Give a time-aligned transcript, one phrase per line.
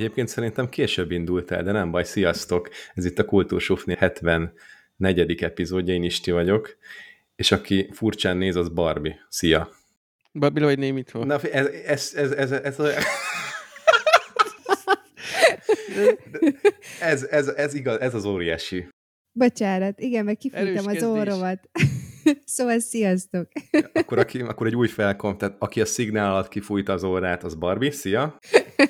[0.00, 2.68] Egyébként szerintem később indult el, de nem baj, sziasztok!
[2.94, 5.42] Ez itt a Kultúrsufni 74.
[5.42, 6.76] epizódja, én Isti vagyok,
[7.36, 9.26] és aki furcsán néz, az Barbie.
[9.28, 9.70] Szia!
[10.32, 11.26] Barbie vagy némit van.
[11.26, 13.04] Na, ez, ez, ez, ez, ez, ez,
[17.00, 18.88] ez, ez, ez, igaz, ez az óriási.
[19.32, 21.70] Bocsánat, igen, meg kifújtam az orromat.
[22.44, 23.48] szóval sziasztok!
[23.92, 27.54] akkor, aki, akkor egy új felkom, tehát aki a szignál alatt kifújta az órát, az
[27.54, 28.38] Barbie, szia!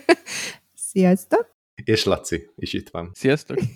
[0.91, 1.51] Sziasztok!
[1.84, 3.10] És Laci is itt van.
[3.15, 3.59] Sziasztok!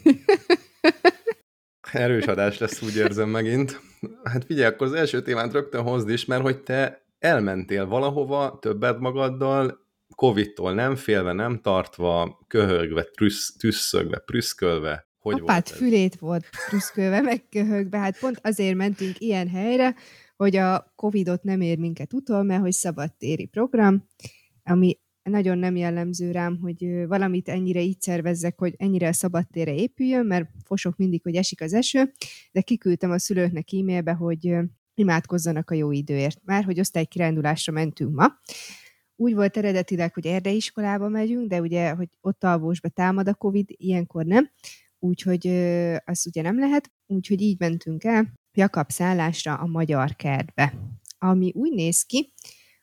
[1.92, 3.80] Erős adás lesz, úgy érzem megint.
[4.24, 8.98] Hát figyelj, akkor az első témát rögtön hozd is, mert hogy te elmentél valahova, többet
[8.98, 9.83] magaddal,
[10.14, 15.08] Covid-tól nem félve, nem tartva, köhögve, trüsz, tüsszögve, prüszkölve.
[15.18, 17.98] Hogy Apát volt fülét volt prüszkölve, meg köhögve.
[17.98, 19.94] Hát pont azért mentünk ilyen helyre,
[20.36, 24.08] hogy a Covid-ot nem ér minket utol, mert hogy szabadtéri program,
[24.62, 30.26] ami nagyon nem jellemző rám, hogy valamit ennyire így szervezzek, hogy ennyire a szabadtére épüljön,
[30.26, 32.12] mert fosok mindig, hogy esik az eső,
[32.52, 34.54] de kiküldtem a szülőknek e-mailbe, hogy
[34.94, 38.26] imádkozzanak a jó időért, már hogy osztálykirándulásra mentünk ma.
[39.16, 44.24] Úgy volt eredetileg, hogy erdeiskolába megyünk, de ugye, hogy ott alvósba támad a Covid, ilyenkor
[44.24, 44.50] nem,
[44.98, 45.46] úgyhogy
[46.04, 50.74] az ugye nem lehet, úgyhogy így mentünk el Jakab szállásra a Magyar Kertbe,
[51.18, 52.32] ami úgy néz ki,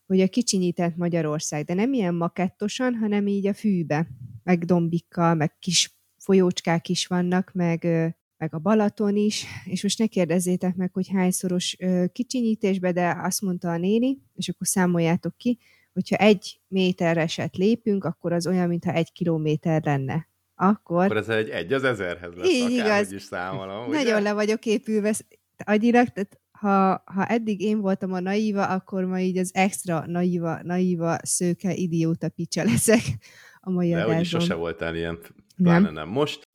[0.05, 4.07] hogy a kicsinyített Magyarország, de nem ilyen makettosan, hanem így a fűbe,
[4.43, 7.83] meg dombikkal, meg kis folyócskák is vannak, meg,
[8.37, 11.77] meg a Balaton is, és most ne kérdezzétek meg, hogy hányszoros
[12.11, 15.59] kicsinyítésbe, de azt mondta a néni, és akkor számoljátok ki,
[15.93, 20.27] hogyha egy métereset lépünk, akkor az olyan, mintha egy kilométer lenne.
[20.55, 21.03] Akkor...
[21.03, 23.11] Akkor ez egy egy az ezerhez lesz, így igaz.
[23.11, 23.89] is számolom.
[23.89, 24.19] Nagyon ugye?
[24.19, 25.15] le vagyok épülve
[25.65, 30.59] agyilag, tehát ha, ha eddig én voltam a naíva, akkor ma így az extra naíva,
[30.63, 33.01] naíva szőke, idióta picsa leszek
[33.59, 34.23] a mai De adásban.
[34.23, 35.19] sose voltál ilyen,
[35.55, 35.93] pláne nem.
[35.93, 36.49] nem most.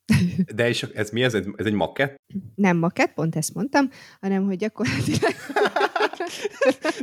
[0.55, 1.35] De és ez mi ez?
[1.35, 2.17] Ez egy makett?
[2.55, 3.91] Nem makett, pont ezt mondtam,
[4.21, 5.33] hanem hogy gyakorlatilag...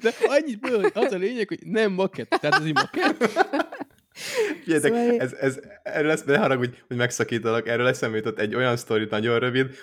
[0.02, 2.30] De annyit mondom, hogy az a lényeg, hogy nem makett.
[2.30, 3.30] Tehát ez egy makett.
[4.14, 5.20] Figyeljetek, szóval...
[5.20, 9.40] ez, ez, erről lesz, ne haragudj, hogy megszakítalak, erről eszembe jutott egy olyan sztori, nagyon
[9.40, 9.76] rövid,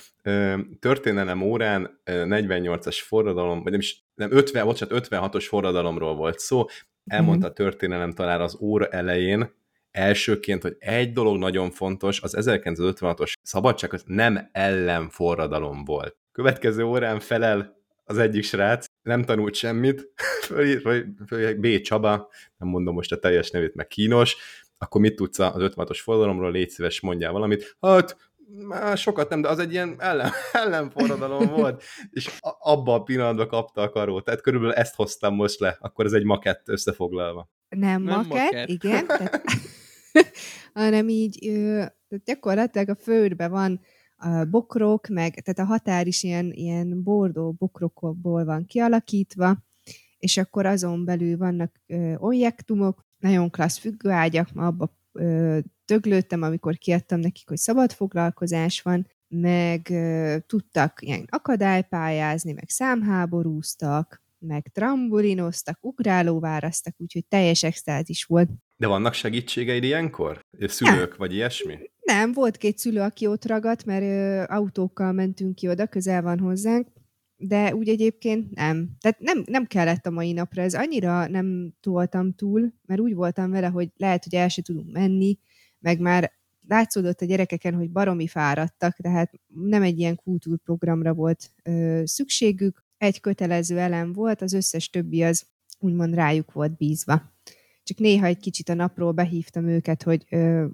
[0.81, 6.65] történelem órán 48-as forradalom, vagy nem is, nem, 50, bocsánat, 56-os forradalomról volt szó,
[7.07, 9.59] elmondta a történelem talán az óra elején,
[9.91, 16.17] elsőként, hogy egy dolog nagyon fontos, az 1956-os szabadság az nem ellenforradalom volt.
[16.33, 20.13] Következő órán felel az egyik srác, nem tanult semmit,
[20.47, 20.81] fölír,
[21.27, 21.81] föl, B.
[21.81, 24.37] Csaba, nem mondom most a teljes nevét, meg kínos,
[24.79, 27.77] akkor mit tudsz az 56-os forradalomról, légy szíves, mondjál valamit.
[27.81, 28.17] Hát,
[28.69, 33.81] már sokat nem, de az egy ilyen ellen, ellenforradalom volt, és abban a pillanatban kapta
[33.83, 34.25] a karót.
[34.25, 37.51] Tehát körülbelül ezt hoztam most le, akkor ez egy makett összefoglalva.
[37.69, 38.69] Nem, nem makett, makett.
[38.69, 39.07] igen.
[39.07, 39.43] Tehát,
[40.75, 41.39] hanem így
[42.09, 43.81] tehát gyakorlatilag a földben van
[44.17, 49.59] a bokrok, meg, tehát a határ is ilyen, ilyen bordó bokrokból van kialakítva,
[50.19, 56.77] és akkor azon belül vannak ö, objektumok, nagyon klassz függőágyak, ma abba ö, döglődtem, amikor
[56.77, 65.79] kiadtam nekik, hogy szabad foglalkozás van, meg ö, tudtak ilyen akadálypályázni, meg számháborúztak, meg trambulinoztak,
[65.81, 68.51] ugrálóvárasztak, úgyhogy teljes extázis volt.
[68.77, 70.41] De vannak segítségeid ilyenkor?
[70.59, 71.19] Szülők, nem.
[71.19, 71.79] vagy ilyesmi?
[72.01, 76.39] Nem, volt két szülő, aki ott ragadt, mert ö, autókkal mentünk ki oda, közel van
[76.39, 76.89] hozzánk,
[77.37, 78.91] de úgy egyébként nem.
[79.01, 83.51] Tehát nem, nem kellett a mai napra, ez annyira nem toltam túl, mert úgy voltam
[83.51, 85.39] vele, hogy lehet, hogy el se tudunk menni,
[85.79, 86.33] meg már
[86.67, 93.21] látszódott a gyerekeken, hogy baromi fáradtak, tehát nem egy ilyen kultúrprogramra volt ö, szükségük, egy
[93.21, 95.47] kötelező elem volt, az összes többi az
[95.79, 97.33] úgymond rájuk volt bízva.
[97.83, 100.67] Csak néha egy kicsit a napról behívtam őket, hogy ö,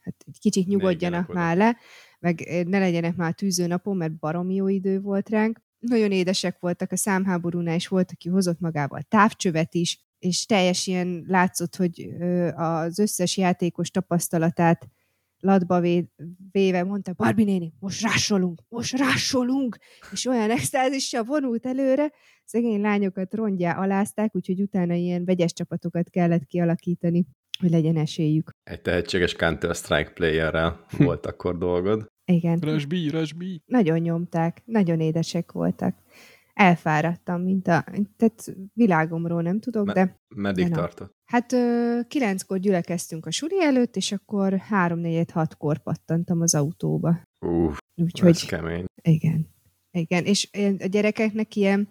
[0.00, 1.76] hát egy kicsit nyugodjanak már le,
[2.18, 5.60] meg ne legyenek már tűző napon, mert baromi jó idő volt ránk.
[5.78, 11.24] Nagyon édesek voltak a számháborúnál, és volt, aki hozott magával távcsövet is, és teljes ilyen
[11.28, 12.08] látszott, hogy
[12.54, 14.88] az összes játékos tapasztalatát
[15.42, 15.80] latba
[16.52, 19.76] véve mondta, Barbie néni, most rásolunk, most rásolunk,
[20.12, 22.12] és olyan extázissal vonult előre,
[22.44, 27.26] szegény lányokat rongyá alázták, úgyhogy utána ilyen vegyes csapatokat kellett kialakítani,
[27.58, 28.50] hogy legyen esélyük.
[28.62, 32.06] Egy tehetséges Counter-Strike playerrel volt akkor dolgod.
[32.24, 32.58] Igen.
[32.58, 33.62] Rasbi, rasbi.
[33.66, 35.96] Nagyon nyomták, nagyon édesek voltak.
[36.54, 37.84] Elfáradtam, mint a...
[38.16, 40.20] Tehát világomról nem tudok, Me- de...
[40.34, 41.14] Meddig tartott?
[41.32, 47.22] Hát ö, kilenckor gyülekeztünk a suli előtt, és akkor három négyed hatkor pattantam az autóba.
[47.46, 48.84] Uff, ez Úgyhogy kemény.
[49.02, 49.48] igen.
[49.90, 50.48] Igen, és
[50.78, 51.88] a gyerekeknek ilyen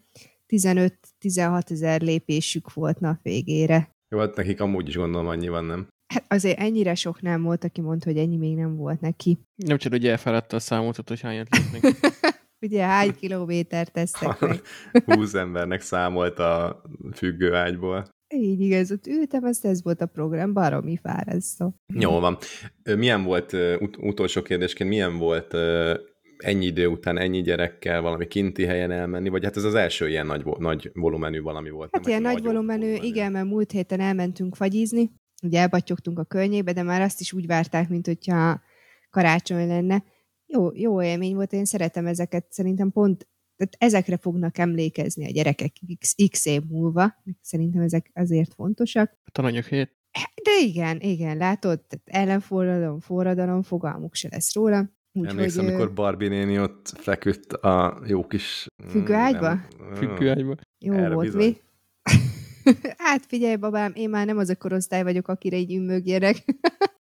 [0.47, 3.89] 15-16 ezer lépésük volt nap végére.
[4.09, 5.87] Jó, hát nekik amúgy is gondolom annyi van, nem?
[6.13, 9.37] Hát azért ennyire sok nem volt, aki mondta, hogy ennyi még nem volt neki.
[9.55, 11.95] Nem csak, hogy elfáradta a számot, hogy hányat lépnek.
[12.65, 14.61] Ugye hány kilométert tesztek meg.
[15.15, 16.81] 20 embernek számolt a
[17.13, 18.09] függő ágyból.
[18.33, 21.75] Így igaz, ott ültem, ezt ez volt a program, baromi fárasztó.
[21.93, 22.37] Jó van.
[22.95, 25.53] Milyen volt, ut- utolsó kérdésként, milyen volt
[26.37, 30.25] ennyi idő után ennyi gyerekkel valami kinti helyen elmenni, vagy hát ez az első ilyen
[30.25, 31.89] nagy, nagy volumenű valami volt.
[31.91, 35.11] Hát nem ilyen nagy nagyobb volumenű, igen, mert múlt héten elmentünk fagyizni,
[35.43, 38.61] ugye elbattyogtunk a környékbe, de már azt is úgy várták, mint hogyha
[39.09, 40.03] karácsony lenne.
[40.45, 43.27] Jó, jó élmény volt, én szeretem ezeket, szerintem pont
[43.69, 47.13] tehát ezekre fognak emlékezni a gyerekek x, x év múlva.
[47.41, 49.17] Szerintem ezek azért fontosak.
[49.25, 49.99] A tananyag helyett.
[50.43, 54.89] De igen, igen, látod, tehát ellenforradalom, forradalom, fogalmuk se lesz róla.
[55.13, 58.67] Emlékszem, ö, amikor Barbie néni ott feküdt a jó kis...
[58.89, 59.47] Függő ágyba?
[59.49, 60.55] nem- Függőágyba.
[60.79, 61.41] Jó Erre volt, bizony.
[61.41, 61.57] mi?
[62.97, 66.43] hát figyelj, babám, én már nem az a korosztály vagyok, akire így ümmögjenek.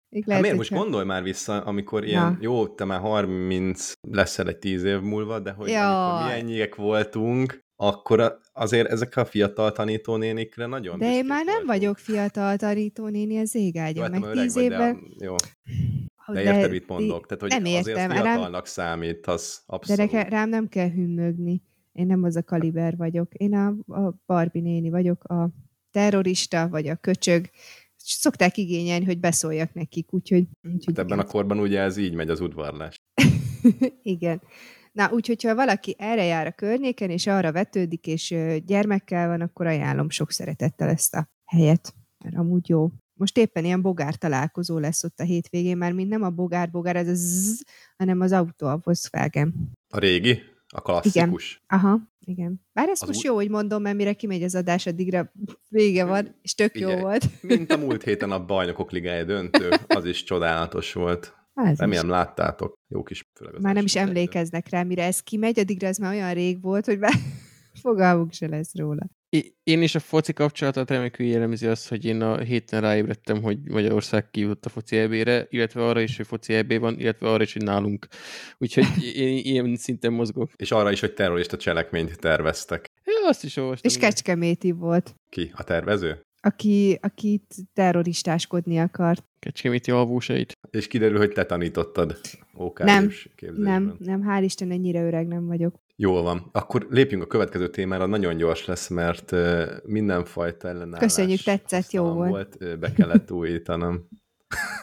[0.09, 2.37] Még Hát miért most gondolj már vissza, amikor ilyen, Na.
[2.41, 5.83] jó, te már 30 leszel egy 10 év múlva, de hogy Jaj.
[5.85, 11.53] amikor mi ennyiek voltunk, akkor azért ezek a fiatal tanítónénikre nagyon De én már nem
[11.53, 11.71] voltunk.
[11.71, 15.13] vagyok fiatal tanítónéni az Jó, égágyon, hát meg öreg tíz évben...
[15.17, 15.35] de, jó.
[16.33, 17.25] De érted, mit mondok?
[17.25, 20.11] Tehát, hogy nem azért értem, fiatalnak számítasz, De abszolút.
[20.11, 21.61] nekem, rám nem kell hümmögni.
[21.91, 23.33] Én nem az a kaliber vagyok.
[23.33, 25.49] Én a, a Barbie néni vagyok, a
[25.91, 27.49] terrorista, vagy a köcsög.
[28.15, 30.47] Szokták igényelni, hogy beszóljak nekik, úgyhogy...
[30.73, 32.95] úgyhogy Hát ebben a korban ugye ez így megy az udvarlás.
[34.03, 34.41] Igen.
[34.91, 38.35] Na, úgyhogy ha valaki erre jár a környéken, és arra vetődik, és
[38.65, 42.89] gyermekkel van, akkor ajánlom sok szeretettel ezt a helyet, mert amúgy jó.
[43.13, 47.07] Most éppen ilyen bogár találkozó lesz ott a hétvégén, már mint nem a bogár-bogár, ez
[47.07, 47.61] a zzz,
[47.97, 49.77] hanem az autó, a Volkswagen.
[49.89, 50.41] A régi?
[50.75, 51.63] A klasszikus?
[51.67, 52.61] Aha, igen.
[52.73, 55.31] Bár ez Az most úgy- jó, hogy mondom, mert mire kimegy az adás, addigra
[55.69, 57.25] vége van, és tök jó Figyelj, volt.
[57.41, 61.33] Mint a múlt héten a bajnokok ligája döntő, az is csodálatos volt.
[61.71, 61.77] Is.
[61.79, 62.77] Remélem láttátok.
[62.87, 66.13] Jó kis főleg az Már nem is emlékeznek rá, mire ez kimegy, addigra ez már
[66.13, 67.13] olyan rég volt, hogy már
[67.81, 69.07] fogalmuk se lesz róla.
[69.63, 74.29] Én is a foci kapcsolatot remekül jellemzi az, hogy én a héten ráébredtem, hogy Magyarország
[74.29, 77.63] kijutott a foci EB-re, illetve arra is, hogy foci EB van, illetve arra is, hogy
[77.63, 78.07] nálunk.
[78.57, 78.85] Úgyhogy
[79.15, 80.51] én ilyen szinten mozgok.
[80.55, 82.85] És arra is, hogy terrorista cselekményt terveztek.
[83.05, 83.91] Ja, azt is olvastam.
[83.91, 85.51] És Kecskeméti volt, Ki?
[85.55, 86.21] A tervező?
[86.41, 89.23] aki, akit terroristáskodni akart.
[89.39, 90.57] Kecskeméti alvósait.
[90.71, 92.19] És kiderül, hogy te tanítottad
[92.53, 93.81] OK Nem, képzésben.
[93.81, 95.75] Nem, nem, hál' Isten, ennyire öreg nem vagyok.
[96.01, 96.49] Jól van.
[96.51, 98.05] Akkor lépjünk a következő témára.
[98.05, 99.35] Nagyon gyors lesz, mert
[99.85, 100.99] mindenfajta ellenállás.
[100.99, 102.55] Köszönjük, tetszett, jó volt.
[102.59, 104.07] Ö, Be kellett újítanom.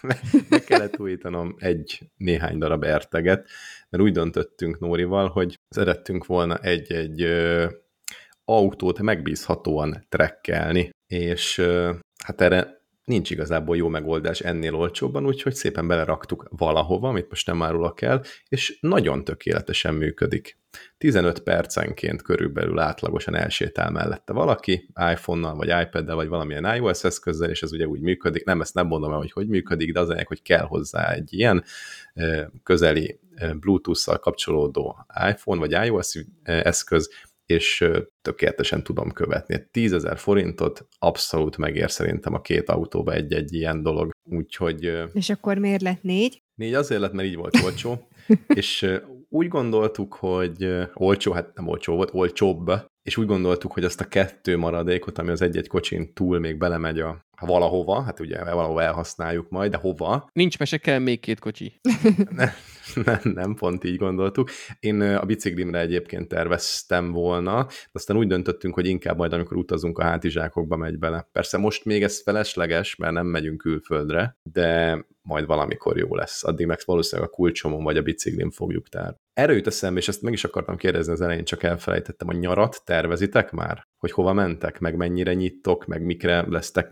[0.51, 3.49] Be kellett újítanom egy néhány darab erteget,
[3.89, 7.27] mert úgy döntöttünk Nórival, hogy szerettünk volna egy-egy
[8.45, 11.63] autót megbízhatóan trekkelni, és
[12.25, 17.63] hát erre nincs igazából jó megoldás ennél olcsóbban, úgyhogy szépen beleraktuk valahova, amit most nem
[17.63, 20.59] árulok el, és nagyon tökéletesen működik.
[20.99, 27.63] 15 percenként körülbelül átlagosan elsétál mellette valaki, iPhone-nal, vagy iPad-del, vagy valamilyen iOS eszközzel, és
[27.63, 28.45] ez ugye úgy működik.
[28.45, 31.33] Nem, ezt nem mondom el, hogy hogy működik, de az lényeg, hogy kell hozzá egy
[31.33, 31.65] ilyen
[32.63, 33.21] közeli
[33.61, 36.13] Bluetooth-szal kapcsolódó iPhone, vagy iOS
[36.43, 37.11] eszköz,
[37.47, 37.89] és
[38.23, 39.67] tökéletesen tudom követni.
[39.71, 44.11] 10 ezer forintot abszolút megér szerintem a két autóba egy-egy ilyen dolog.
[44.23, 46.43] Úgyhogy És akkor miért lett négy?
[46.55, 48.09] Négy azért lett, mert így volt olcsó,
[48.55, 48.87] és
[49.29, 52.71] úgy gondoltuk, hogy olcsó, hát nem olcsó volt, olcsóbb,
[53.03, 57.01] és úgy gondoltuk, hogy azt a kettő maradékot, ami az egy-egy kocsin túl még belemegy
[57.01, 60.29] a valahova, hát ugye valahova elhasználjuk majd, de hova?
[60.33, 61.81] Nincs mese, kell még két kocsi.
[63.05, 64.51] nem, nem pont így gondoltuk.
[64.81, 69.99] Én a biciklimre egyébként terveztem volna, de aztán úgy döntöttünk, hogy inkább majd, amikor utazunk,
[69.99, 71.29] a hátizsákokba megy bele.
[71.33, 76.45] Persze most még ez felesleges, mert nem megyünk külföldre, de majd valamikor jó lesz.
[76.45, 79.17] Addig meg valószínűleg a kulcsomon vagy a biciklim fogjuk tár.
[79.33, 82.83] Erről jut eszembe, és ezt meg is akartam kérdezni az elején, csak elfelejtettem, a nyarat
[82.85, 83.87] tervezitek már?
[83.99, 86.91] Hogy hova mentek, meg mennyire nyittok, meg mikre lesztek,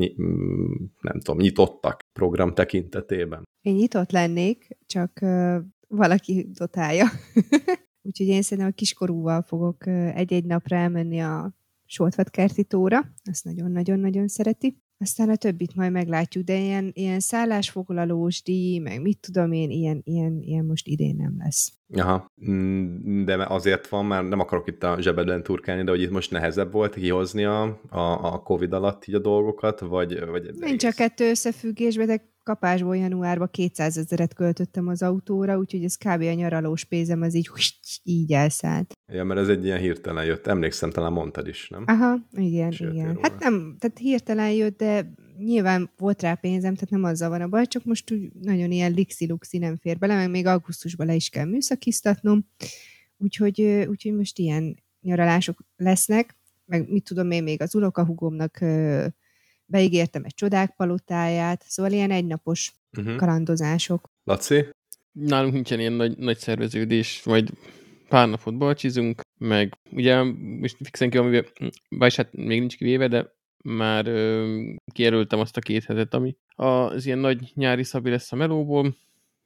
[1.01, 3.43] nem tudom, nyitottak program tekintetében?
[3.61, 5.57] Én nyitott lennék, csak uh,
[5.89, 7.07] valaki dotálja.
[8.07, 11.55] Úgyhogy én szerintem a kiskorúval fogok egy-egy napra elmenni a
[11.87, 13.13] Soltvat kerti tóra.
[13.23, 14.83] Ezt nagyon-nagyon-nagyon szereti.
[14.99, 20.01] aztán a többit majd meglátjuk, de ilyen, ilyen szállásfoglalós díj, meg mit tudom én, ilyen,
[20.05, 21.73] ilyen, ilyen most idén nem lesz.
[21.93, 26.11] Aha, mm, de azért van, már nem akarok itt a zsebedben turkálni, de hogy itt
[26.11, 30.27] most nehezebb volt kihozni a, a, a Covid alatt így a dolgokat, vagy...
[30.27, 35.97] vagy Nincs csak kettő összefüggésben, de kapásból januárban 200 ezeret költöttem az autóra, úgyhogy ez
[35.97, 36.23] kb.
[36.23, 37.51] a nyaralós pénzem az így,
[38.03, 38.93] így elszállt.
[39.13, 40.47] Ja, mert ez egy ilyen hirtelen jött.
[40.47, 41.85] Emlékszem, talán mondtad is, nem?
[41.87, 43.19] Aha, igen, Sőt, igen.
[43.21, 47.49] Hát nem, tehát hirtelen jött, de nyilván volt rá pénzem, tehát nem azzal van a
[47.49, 51.29] baj, csak most úgy nagyon ilyen lixi-luxi nem fér bele, meg még augusztusban le is
[51.29, 52.47] kell műszakiztatnom,
[53.17, 58.65] úgyhogy, úgyhogy most ilyen nyaralások lesznek, meg mit tudom én, még az unokahugomnak
[59.67, 63.17] beígértem egy csodák palotáját, szóval ilyen egynapos uh-huh.
[63.17, 64.11] kalandozások.
[64.25, 64.65] Laci?
[65.13, 67.51] Nálunk nincsen ilyen nagy, nagy szerveződés, majd
[68.09, 70.23] pár napot balcsizunk, meg ugye
[70.61, 71.45] most fixen ki, amivel,
[71.89, 73.33] vagyis hát még nincs kivéve, de
[73.65, 74.61] már ö,
[74.93, 78.97] kijelöltem azt a két hetet, ami az ilyen nagy nyári szabi lesz a melóból,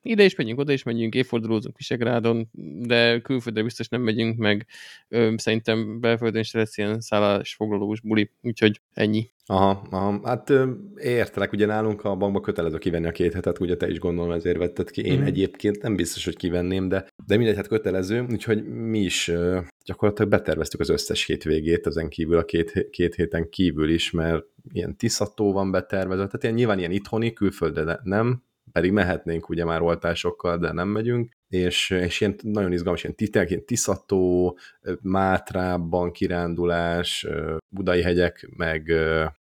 [0.03, 2.49] ide is megyünk, oda is megyünk, évfordulózunk Visegrádon,
[2.87, 4.67] de külföldre biztos nem megyünk, meg
[5.09, 9.31] ö, szerintem belföldön is lesz ilyen szállásfoglalós buli, úgyhogy ennyi.
[9.47, 10.71] Aha, aha, hát ö,
[11.03, 14.59] értelek, ugye nálunk a bankba kötelező kivenni a két hetet, ugye te is gondolom ezért
[14.59, 15.05] vetted ki.
[15.05, 15.25] Én mm.
[15.25, 20.31] egyébként nem biztos, hogy kivenném, de, de mindegy, hát kötelező, úgyhogy mi is ö, gyakorlatilag
[20.31, 25.53] beterveztük az összes hétvégét, ezen kívül a két, két héten kívül is, mert ilyen tiszató
[25.53, 30.73] van betervezve, tehát ilyen, nyilván ilyen itthoni, külföldre nem, pedig mehetnénk ugye már oltásokkal, de
[30.73, 34.59] nem megyünk, és, és ilyen nagyon izgalmas, ilyen titek, ilyen Tiszató,
[35.01, 37.27] Mátrában kirándulás,
[37.69, 38.87] Budai hegyek, meg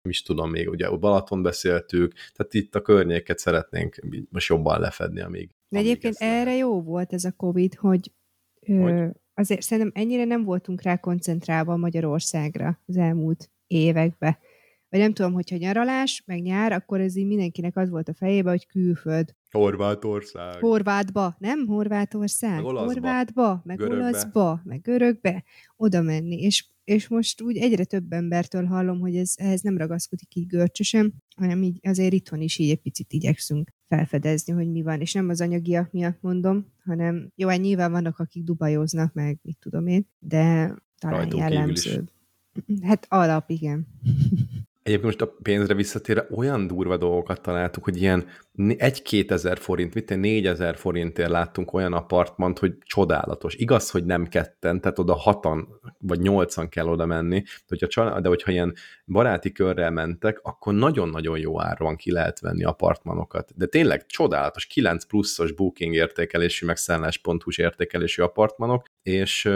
[0.01, 5.22] nem is tudom még, ugye Balaton beszéltük, tehát itt a környéket szeretnénk most jobban lefedni,
[5.22, 5.50] amíg.
[5.69, 8.12] De egyébként erre jó volt ez a Covid, hogy,
[8.65, 8.91] hogy?
[8.91, 14.38] Ö, azért szerintem ennyire nem voltunk rá koncentrálva Magyarországra az elmúlt években
[14.89, 18.51] vagy nem tudom, hogyha nyaralás, meg nyár, akkor ez így mindenkinek az volt a fejében,
[18.51, 19.36] hogy külföld.
[19.51, 20.60] Horvátország.
[20.60, 22.56] Horvátba, nem Horvátország.
[22.56, 22.91] Meg olaszba.
[22.91, 23.98] Horvátba, meg görögbe.
[23.98, 25.44] olaszba, meg görögbe,
[25.75, 26.41] oda menni.
[26.41, 31.13] És, és most úgy egyre több embertől hallom, hogy ez, ehhez nem ragaszkodik így görcsösen,
[31.36, 35.01] hanem így azért itthon is így egy picit igyekszünk felfedezni, hogy mi van.
[35.01, 39.58] És nem az anyagiak miatt mondom, hanem jó, hát nyilván vannak, akik dubajoznak, meg mit
[39.60, 42.03] tudom én, de talán Rajtunk jellemző.
[42.82, 43.88] Hát alap, igen.
[44.88, 48.27] Egyébként most a pénzre visszatérve olyan durva dolgokat találtuk, hogy ilyen
[48.77, 53.56] egy-két ezer forint, mit négyezer forintért láttunk olyan apartmant, hogy csodálatos.
[53.56, 55.67] Igaz, hogy nem ketten, tehát oda hatan
[56.00, 58.74] vagy nyolcan kell oda menni, de hogyha, de hogyha ilyen
[59.06, 63.51] baráti körrel mentek, akkor nagyon-nagyon jó áron ki lehet venni apartmanokat.
[63.56, 69.50] De tényleg csodálatos, 9 pluszos booking értékelésű, meg szállás.hu értékelésű apartmanok, és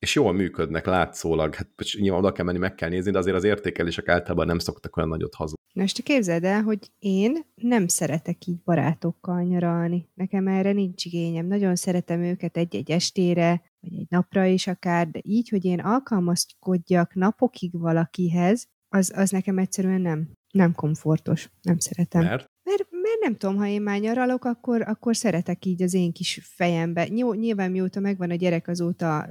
[0.00, 1.54] és jól működnek látszólag.
[1.54, 4.96] Hát nyilván oda kell menni, meg kell nézni, de azért az értékelések általában nem szoktak
[4.96, 5.58] olyan nagyot hazudni.
[5.72, 10.08] Na, és te képzeld el, hogy én nem szeretek így barátokkal nyaralni.
[10.14, 11.46] Nekem erre nincs igényem.
[11.46, 17.14] Nagyon szeretem őket egy-egy estére, vagy egy napra is akár, de így, hogy én alkalmazkodjak
[17.14, 21.50] napokig valakihez, az, az nekem egyszerűen nem, nem komfortos.
[21.62, 22.22] Nem szeretem.
[22.22, 22.50] Mert?
[22.70, 26.40] Mert, mert nem tudom, ha én már nyaralok, akkor, akkor szeretek így az én kis
[26.42, 27.08] fejembe.
[27.08, 29.26] Nyilván mióta megvan a gyerek, azóta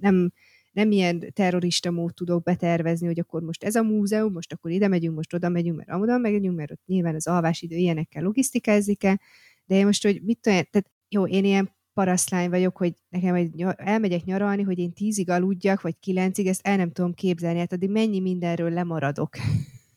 [0.00, 0.32] nem,
[0.72, 4.88] nem ilyen terrorista mód tudok betervezni, hogy akkor most ez a múzeum, most akkor ide
[4.88, 9.16] megyünk, most oda megyünk, mert oda megyünk, mert ott nyilván az alvásidő ilyenekkel logisztikázni kell,
[9.64, 13.64] de én most, hogy mit tudom, tehát jó, én ilyen parasztlány vagyok, hogy nekem egy,
[13.76, 17.90] elmegyek nyaralni, hogy én tízig aludjak, vagy kilencig, ezt el nem tudom képzelni, hát addig
[17.90, 19.36] mennyi mindenről lemaradok.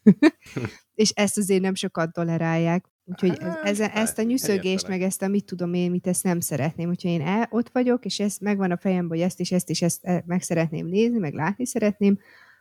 [1.00, 2.86] és ezt azért nem sokat tolerálják.
[3.06, 6.24] Úgyhogy ez, hát, ez, ezt a nyűszögést, meg ezt a mit tudom én, mit ezt
[6.24, 6.88] nem szeretném.
[6.88, 9.82] Hogyha én el, ott vagyok, és ez megvan a fejemben, hogy ezt és ezt és
[9.82, 12.20] ezt eh, meg szeretném nézni, meg látni szeretném,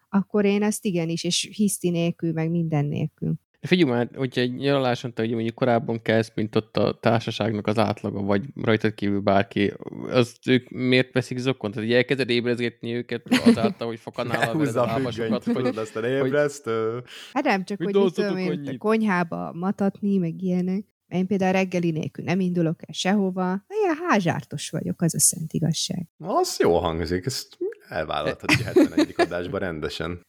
[0.08, 3.34] akkor én ezt igenis, és hiszti nélkül, meg minden nélkül.
[3.60, 8.22] Figyelj már, hogyha egy nyaraláson te mondjuk korábban kezd, mint ott a társaságnak az átlaga,
[8.22, 9.72] vagy rajtad kívül bárki,
[10.08, 11.70] az ők miért veszik zokon?
[11.70, 15.76] Tehát elkezded ébrezgetni őket azáltal, hogy fokanál a lábasokat, hogy...
[15.76, 17.02] aztán ébresztő.
[17.32, 20.84] Hát nem csak, hogy mit tudom én, a konyhába matatni, meg ilyenek.
[21.08, 23.64] Én például reggeli nélkül nem indulok el sehova.
[23.68, 26.06] Ilyen házsártos vagyok, az a szent igazság.
[26.18, 29.14] Az jó hangzik, ezt elvállalhatod egy 71.
[29.16, 30.24] adásban rendesen.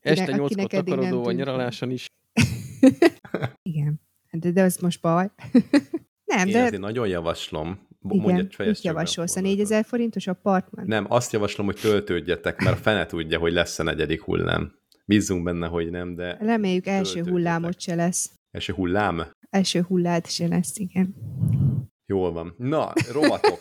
[0.00, 2.06] Este nyolckor takarodó a nyaraláson is.
[3.72, 4.00] Igen.
[4.30, 5.30] De, de az most baj.
[6.34, 6.62] nem, Én de...
[6.62, 7.88] azért nagyon javaslom.
[8.08, 9.36] Igen, mit javasolsz?
[9.36, 10.84] A 4000 forintos apartman?
[10.86, 14.72] Nem, azt javaslom, hogy töltődjetek, mert a fene tudja, hogy lesz a negyedik hullám.
[15.04, 16.36] Bízzunk benne, hogy nem, de...
[16.40, 18.30] Reméljük első hullámot se lesz.
[18.50, 19.26] Első hullám?
[19.50, 21.14] Első hullát se lesz, igen.
[22.06, 22.54] Jól van.
[22.58, 23.60] Na, rovatok.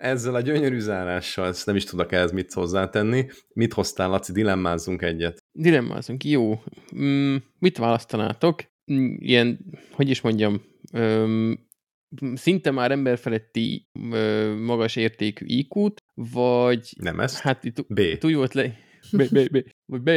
[0.00, 3.26] Ezzel a gyönyörű zárással, ezt nem is tudok ehhez mit hozzátenni.
[3.54, 4.32] Mit hoztál, Laci?
[4.32, 5.38] Dilemmázzunk egyet.
[5.52, 6.24] dilemmázunk.
[6.24, 6.62] Jó.
[6.96, 8.64] Mm, mit választanátok?
[8.92, 9.58] Mm, ilyen,
[9.90, 11.66] hogy is mondjam, öm,
[12.34, 16.92] szinte már emberfeletti ö, magas értékű IQ-t, vagy...
[17.00, 17.38] Nem ezt?
[17.38, 18.18] Hát itt B.
[18.18, 18.74] túl volt le...
[19.12, 20.10] B, B, B, vagy B.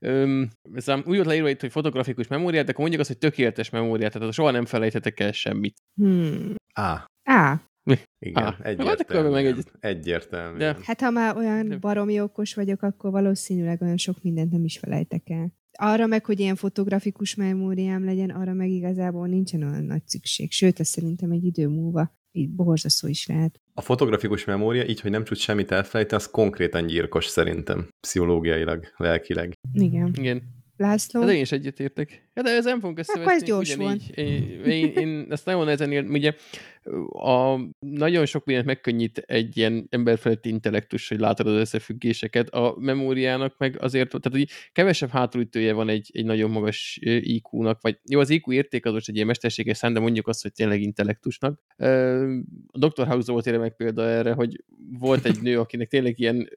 [0.00, 3.70] Öm, ez úgy volt leírva itt, hogy fotografikus memóriát, de akkor mondjuk azt, hogy tökéletes
[3.70, 5.76] memóriát, tehát soha nem felejthetek el semmit.
[5.94, 6.54] Hmm.
[6.74, 7.12] A.
[7.22, 7.73] Á,
[8.18, 8.96] Igen, Ah, hát egyértelműen.
[8.98, 10.58] akkor megegyez- Egyértelműen.
[10.58, 14.78] De- hát ha már olyan baromi okos vagyok, akkor valószínűleg olyan sok mindent nem is
[14.78, 15.52] felejtek el.
[15.78, 20.52] Arra meg, hogy ilyen fotografikus memóriám legyen, arra meg igazából nincsen olyan nagy szükség.
[20.52, 23.60] Sőt, ez szerintem egy idő múlva így borzasztó is lehet.
[23.74, 27.88] A fotografikus memória, így, hogy nem tudsz semmit elfelejteni, az konkrétan gyilkos szerintem.
[28.00, 29.52] Pszichológiailag, lelkileg.
[29.72, 30.10] Igen.
[30.18, 30.42] Igen.
[30.76, 31.20] László?
[31.20, 32.28] Hát én is egyetértek.
[32.34, 33.32] Hát de ez nem fogunk összevetni.
[33.32, 34.10] ez gyors ugyanígy.
[34.14, 36.34] Én, én, én, ezt nagyon ezen ér, ugye
[37.08, 42.48] a, nagyon sok mindent megkönnyít egy ilyen emberfeletti intellektus, hogy látod az összefüggéseket.
[42.48, 47.98] A memóriának meg azért, tehát hogy kevesebb hátulütője van egy, egy nagyon magas IQ-nak, vagy
[48.10, 50.80] jó, az IQ érték az most egy ilyen mesterséges szám, de mondjuk azt, hogy tényleg
[50.80, 51.62] intellektusnak.
[52.66, 53.06] A Dr.
[53.06, 54.64] House volt erre meg példa erre, hogy
[54.98, 56.48] volt egy nő, akinek tényleg ilyen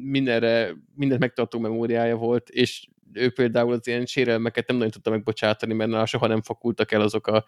[0.00, 5.74] mindenre, mindent megtartó memóriája volt, és ő például az ilyen sérelmeket nem nagyon tudta megbocsátani,
[5.74, 7.44] mert nála soha nem fakultak el azok a,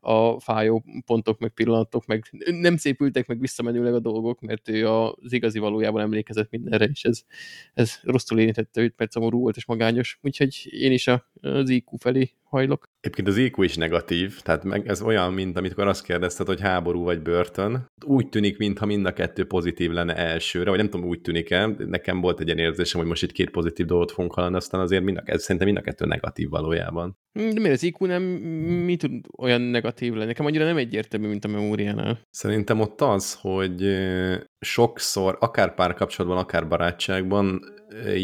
[0.00, 5.32] a fájó pontok, meg pillanatok, meg nem szépültek meg visszamenőleg a dolgok, mert ő az
[5.32, 7.22] igazi valójában emlékezett mindenre, és ez,
[7.74, 10.18] ez rosszul érintette őt, mert szomorú volt és magányos.
[10.22, 11.06] Úgyhogy én is
[11.40, 12.84] az IQ felé hajlok.
[13.00, 17.02] Egyébként az IQ is negatív, tehát meg ez olyan, mint amikor azt kérdezted, hogy háború
[17.02, 17.86] vagy börtön.
[18.06, 21.66] Úgy tűnik, mintha mind a kettő pozitív lenne elsőre, vagy nem tudom, úgy tűnik-e.
[21.66, 25.02] Nekem volt egy ilyen érzésem, hogy most itt két pozitív dolgot fogunk hallani, aztán azért
[25.02, 27.18] mind a, szerintem mind a kettő negatív valójában.
[27.32, 30.26] De miért az IQ nem mi tud olyan negatív lenni?
[30.26, 32.20] Nekem annyira nem egyértelmű, mint a memóriánál.
[32.30, 33.98] Szerintem ott az, hogy
[34.60, 37.60] sokszor, akár párkapcsolatban, akár barátságban
[38.04, 38.14] ö,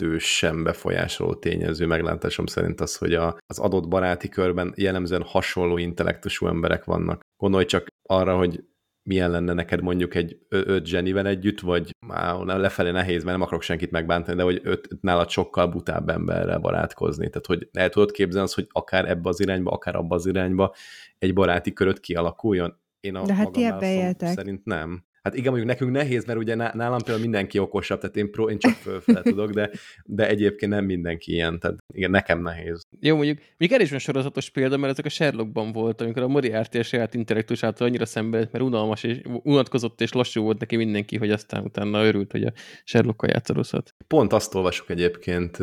[0.00, 6.46] jelentősen befolyásoló tényező meglátásom szerint az, hogy a, az adott baráti körben jellemzően hasonló intellektusú
[6.46, 7.20] emberek vannak.
[7.36, 8.64] Gondolj csak arra, hogy
[9.02, 13.62] milyen lenne neked mondjuk egy öt zsenivel együtt, vagy már lefelé nehéz, mert nem akarok
[13.62, 17.28] senkit megbántani, de hogy öt nálad sokkal butább emberrel barátkozni.
[17.28, 20.74] Tehát, hogy el tudod képzelni az, hogy akár ebbe az irányba, akár abba az irányba
[21.18, 22.80] egy baráti köröt kialakuljon?
[23.00, 24.32] Én a De hát ti ebbe éltek.
[24.32, 25.04] Szerint nem.
[25.24, 28.48] Hát igen, mondjuk nekünk nehéz, mert ugye ná- nálam például mindenki okosabb, tehát én, pro,
[28.48, 29.70] én csak fölfele tudok, de,
[30.04, 32.82] de egyébként nem mindenki ilyen, tehát igen, nekem nehéz.
[33.00, 36.28] Jó, mondjuk, még erre is van sorozatos példa, mert ezek a Sherlockban volt, amikor a
[36.28, 40.76] Moriarty a saját intellektus által annyira szenvedett, mert unalmas és unatkozott és lassú volt neki
[40.76, 42.52] mindenki, hogy aztán utána örült, hogy a
[42.84, 43.94] Sherlockkal játszadozhat.
[44.06, 45.56] Pont azt olvasok egyébként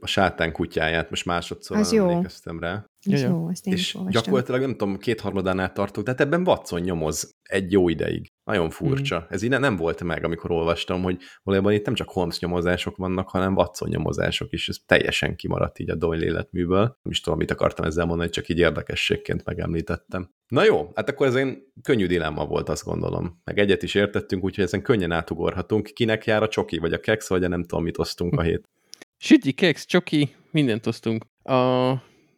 [0.00, 2.08] a sátán kutyáját, most másodszor Az jó.
[2.08, 2.84] emlékeztem rá.
[3.06, 3.18] Ja.
[3.28, 4.22] jó, azt én is és olvastam.
[4.22, 8.26] gyakorlatilag nem tudom, kétharmadánál tartok, de hát ebben Watson nyomoz egy jó ideig.
[8.48, 9.18] Nagyon furcsa.
[9.18, 9.32] Mm.
[9.34, 12.96] Ez így ne- nem volt meg, amikor olvastam, hogy valójában itt nem csak Holmes nyomozások
[12.96, 14.68] vannak, hanem Watson nyomozások is.
[14.68, 16.80] Ez teljesen kimaradt így a Doyle életműből.
[16.80, 20.30] Nem is tudom, mit akartam ezzel mondani, csak így érdekességként megemlítettem.
[20.48, 23.40] Na jó, hát akkor ez egy könnyű dilemma volt, azt gondolom.
[23.44, 25.90] Meg egyet is értettünk, úgyhogy ezen könnyen átugorhatunk.
[25.94, 28.68] Kinek jár a csoki, vagy a keks, vagy a nem tudom, mit osztunk a hét.
[29.16, 31.24] Süti, keks, csoki, mindent osztunk.
[31.42, 31.92] A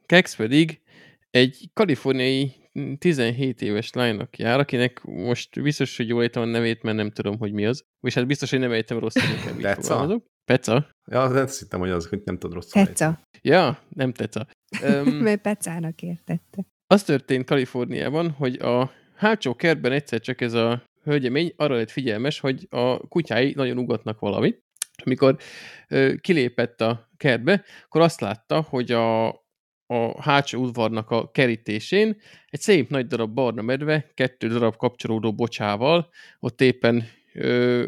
[0.07, 0.81] keks pedig
[1.31, 2.60] egy kaliforniai
[2.99, 7.39] 17 éves lánynak jár, akinek most biztos, hogy jól ejtem a nevét, mert nem tudom,
[7.39, 7.85] hogy mi az.
[8.01, 9.83] És hát biztos, hogy nem ejtem rosszul, nekem így Peca?
[9.83, 10.25] fogalmazok.
[10.45, 10.91] Peca?
[11.11, 12.97] Ja, azt hittem, hogy az, hogy nem tudod rosszul ejteni.
[12.97, 14.47] Teca, Ja, nem Teca.
[14.83, 16.65] Um, mert Pecának értette.
[16.87, 22.41] az történt Kaliforniában, hogy a hátsó kertben egyszer csak ez a hölgyemény arra lett figyelmes,
[22.41, 24.61] hogy a kutyái nagyon ugatnak valamit.
[25.05, 25.37] Amikor
[25.89, 29.29] ö, kilépett a kertbe, akkor azt látta, hogy a,
[29.91, 36.09] a hátsó udvarnak a kerítésén egy szép nagy darab barna medve, kettő darab kapcsolódó bocsával,
[36.41, 37.85] ott éppen ö,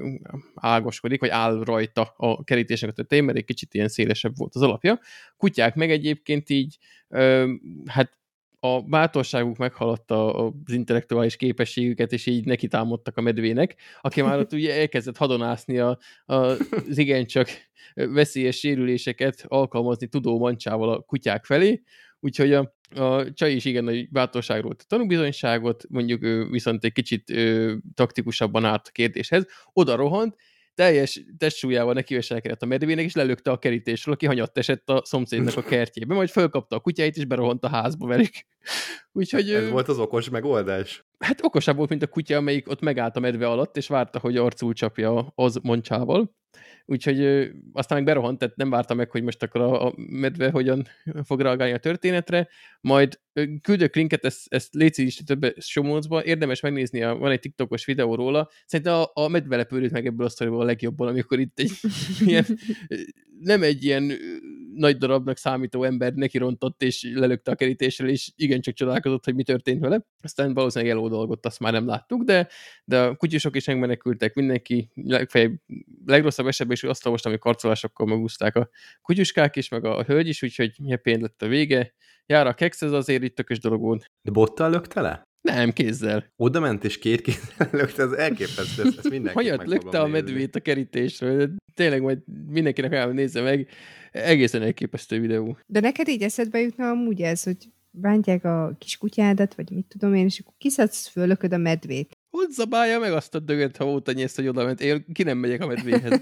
[0.54, 4.62] ágaskodik, vagy áll rajta a kerítésnek a tetején, mert egy kicsit ilyen szélesebb volt az
[4.62, 5.00] alapja.
[5.36, 7.52] Kutyák meg egyébként így, ö,
[7.86, 8.18] hát
[8.64, 14.52] a bátorságuk meghaladta az intellektuális képességüket, és így neki támadtak a medvének, aki már ott
[14.52, 17.48] ugye elkezdett hadonászni a, a, az igencsak
[17.94, 21.82] veszélyes sérüléseket alkalmazni tudó mancsával a kutyák felé,
[22.20, 27.78] úgyhogy a, a csaj is igen nagy bátorságról tanúbizonyságot, mondjuk ő viszont egy kicsit ő,
[27.94, 30.36] taktikusabban állt a kérdéshez, oda rohant,
[30.74, 35.62] teljes testsúlyával nekiveselkedett a medvének, és lelökte a kerítésről, aki hanyatt esett a szomszédnak a
[35.62, 38.32] kertjébe, majd fölkapta a kutyáit, és berohant a házba velük.
[39.12, 41.04] Úgyhogy Ez ő, volt az okos megoldás.
[41.22, 44.36] Hát okosabb volt, mint a kutya, amelyik ott megállt a medve alatt, és várta, hogy
[44.36, 46.34] arcul csapja az mancsával.
[46.84, 50.50] úgyhogy ö, aztán meg berohant, tehát nem várta meg, hogy most akkor a, a medve
[50.50, 50.86] hogyan
[51.24, 52.48] fog reagálni a történetre,
[52.80, 57.40] majd ö, küldök linket, ezt, ezt léci is több somócba, érdemes megnézni, a, van egy
[57.40, 61.38] TikTokos videó róla, szerintem a, a medve lepődött meg ebből a sztoriból a legjobban, amikor
[61.38, 61.72] itt egy
[62.26, 62.46] ilyen,
[63.40, 64.12] nem egy ilyen
[64.74, 69.42] nagy darabnak számító ember neki rontott és lelökte a kerítésre, és igencsak csodálkozott, hogy mi
[69.42, 70.04] történt vele.
[70.22, 72.48] Aztán valószínűleg eló dolgot azt már nem láttuk, de,
[72.84, 75.52] de a kutyusok is megmenekültek, mindenki legfeljebb,
[76.06, 78.68] legrosszabb esetben is azt most, ami karcolásokkal megúzták a
[79.02, 81.94] kutyuskák is, meg a hölgy is, úgyhogy happy lett a vége.
[82.26, 84.04] Jár a kex, ez azért itt tökös dolog volt.
[84.22, 85.22] De bottal lökte le?
[85.42, 86.32] Nem, kézzel.
[86.36, 90.56] Oda ment és két kézzel lökte, az elképesztő, ezt, ezt mindenki Hogyan lökte a medvét
[90.56, 91.54] a kerítésről?
[91.74, 93.68] Tényleg majd mindenkinek el nézze meg.
[94.12, 95.58] Egészen elképesztő videó.
[95.66, 97.56] De neked így eszedbe jutna amúgy ez, hogy
[97.90, 102.18] bántják a kis kutyádat, vagy mit tudom én, és akkor kiszedsz, fölököd a medvét.
[102.30, 104.80] Hogy zabálja meg azt a dögöt, ha óta nyeszt, hogy oda ment.
[104.80, 106.20] Én ki nem megyek a medvéhez.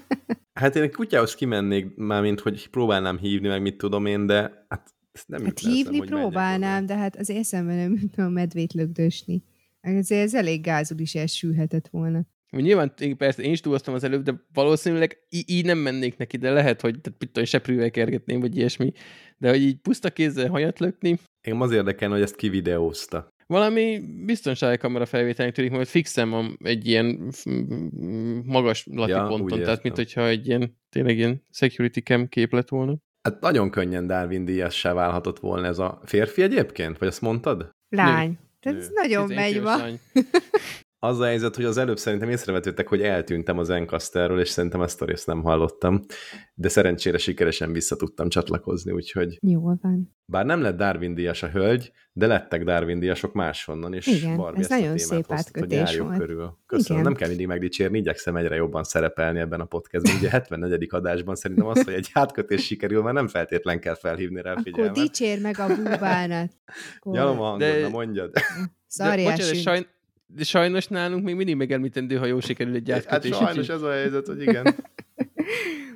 [0.60, 4.66] hát én egy kutyához kimennék már, mint hogy próbálnám hívni, meg mit tudom én, de
[4.68, 8.72] hát ezt nem hát hívni eszem, próbálnám, de hát az eszembe nem jutna a medvét
[8.72, 9.42] lögdösni.
[9.80, 12.26] Ezért ez elég gázul is elsülhetett volna.
[12.60, 16.80] Nyilván persze én is túloztam az előbb, de valószínűleg így nem mennék neki, de lehet,
[16.80, 17.00] hogy
[17.32, 18.92] tehát, seprűvel kergetném, vagy ilyesmi.
[19.38, 21.18] De hogy így puszta kézzel hajat lökni.
[21.40, 23.32] Én az érdekel, hogy ezt kivideózta.
[23.46, 27.30] Valami biztonsági kamera felvételnek tűnik, mert fixem van egy ilyen
[28.44, 32.68] magas lati ja, ponton, tehát mint hogyha egy ilyen, tényleg ilyen security cam kép lett
[32.68, 32.96] volna.
[33.28, 36.98] Hát nagyon könnyen Darwin díjassá válhatott volna ez a férfi egyébként?
[36.98, 37.70] Vagy azt mondtad?
[37.88, 38.38] Lány.
[38.60, 39.76] Tehát ez nagyon megy ma.
[41.04, 45.02] Az a helyzet, hogy az előbb szerintem észrevetődtek, hogy eltűntem az Encasterről, és szerintem ezt
[45.02, 46.00] a részt nem hallottam,
[46.54, 49.38] de szerencsére sikeresen vissza tudtam csatlakozni, úgyhogy...
[49.40, 50.16] Jól van.
[50.26, 54.60] Bár nem lett Darwin díjas a hölgy, de lettek Darwin díjasok máshonnan, és Igen, Barbie
[54.60, 56.18] ez nagyon szép hoztat, átkötés volt.
[56.18, 56.58] körül.
[56.66, 57.10] Köszönöm, Igen.
[57.10, 60.16] nem kell mindig megdicsérni, igyekszem egyre jobban szerepelni ebben a podcastban.
[60.16, 60.86] Ugye 74.
[60.90, 64.90] adásban szerintem az, hogy egy átkötés sikerül, már nem feltétlen kell felhívni rá figyelmet.
[64.90, 66.50] Akkor dicsér meg a búbánat.
[67.02, 67.80] Nyalom a hangod, de...
[67.80, 68.32] na mondjad.
[68.86, 69.50] Szarjás.
[69.50, 69.86] De, sajn,
[70.26, 73.30] de sajnos nálunk még mindig megemlítendő, ha jól sikerül egy átkötés.
[73.30, 74.74] Hát sajnos ez a helyzet, hogy igen.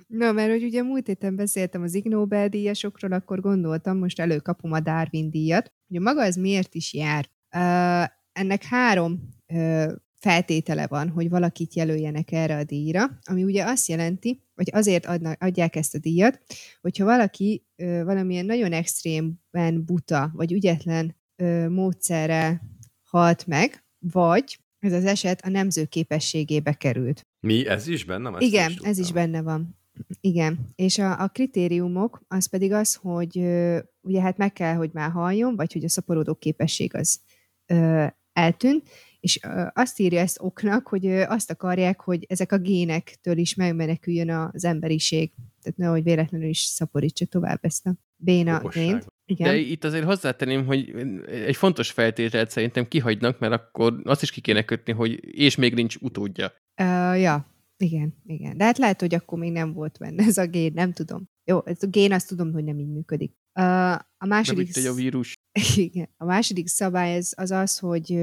[0.06, 4.80] Na, mert hogy ugye múlt héten beszéltem az Ig Nobel-díjasokról, akkor gondoltam, most előkapom a
[4.80, 5.72] Darwin díjat.
[5.88, 7.28] Ugye maga ez miért is jár?
[7.56, 13.88] Uh, ennek három uh, feltétele van, hogy valakit jelöljenek erre a díjra, ami ugye azt
[13.88, 16.40] jelenti, hogy azért adnak, adják ezt a díjat,
[16.80, 22.60] hogyha valaki uh, valamilyen nagyon extrémben buta, vagy ügyetlen uh, módszerrel
[23.02, 27.26] halt meg, vagy ez az eset a nemző képességébe került.
[27.40, 27.66] Mi?
[27.66, 28.40] Ez is benne van?
[28.40, 29.76] Igen, is ez is benne van.
[30.20, 34.90] Igen, és a, a kritériumok az pedig az, hogy ö, ugye hát meg kell, hogy
[34.92, 37.20] már halljon, vagy hogy a szaporodó képesség az
[37.66, 38.88] ö, eltűnt,
[39.20, 43.54] és ö, azt írja ezt oknak, hogy ö, azt akarják, hogy ezek a génektől is
[43.54, 45.32] megmeneküljön az emberiség,
[45.62, 48.84] tehát nehogy véletlenül is szaporítsa tovább ezt a béna Okosság.
[48.84, 49.06] gént.
[49.30, 49.48] Igen.
[49.48, 50.94] De itt azért hozzátenném, hogy
[51.26, 55.74] egy fontos feltételt szerintem kihagynak, mert akkor azt is ki kéne kötni, hogy és még
[55.74, 56.52] nincs utódja.
[56.80, 58.56] Uh, ja, igen, igen.
[58.56, 61.28] De hát lehet, hogy akkor még nem volt benne ez a gén, nem tudom.
[61.44, 63.32] Jó, ez a gén azt tudom, hogy nem így működik.
[63.54, 64.76] Uh, a második...
[64.76, 65.34] egy a vírus.
[65.76, 66.08] Igen.
[66.16, 68.18] A második szabály az az, az hogy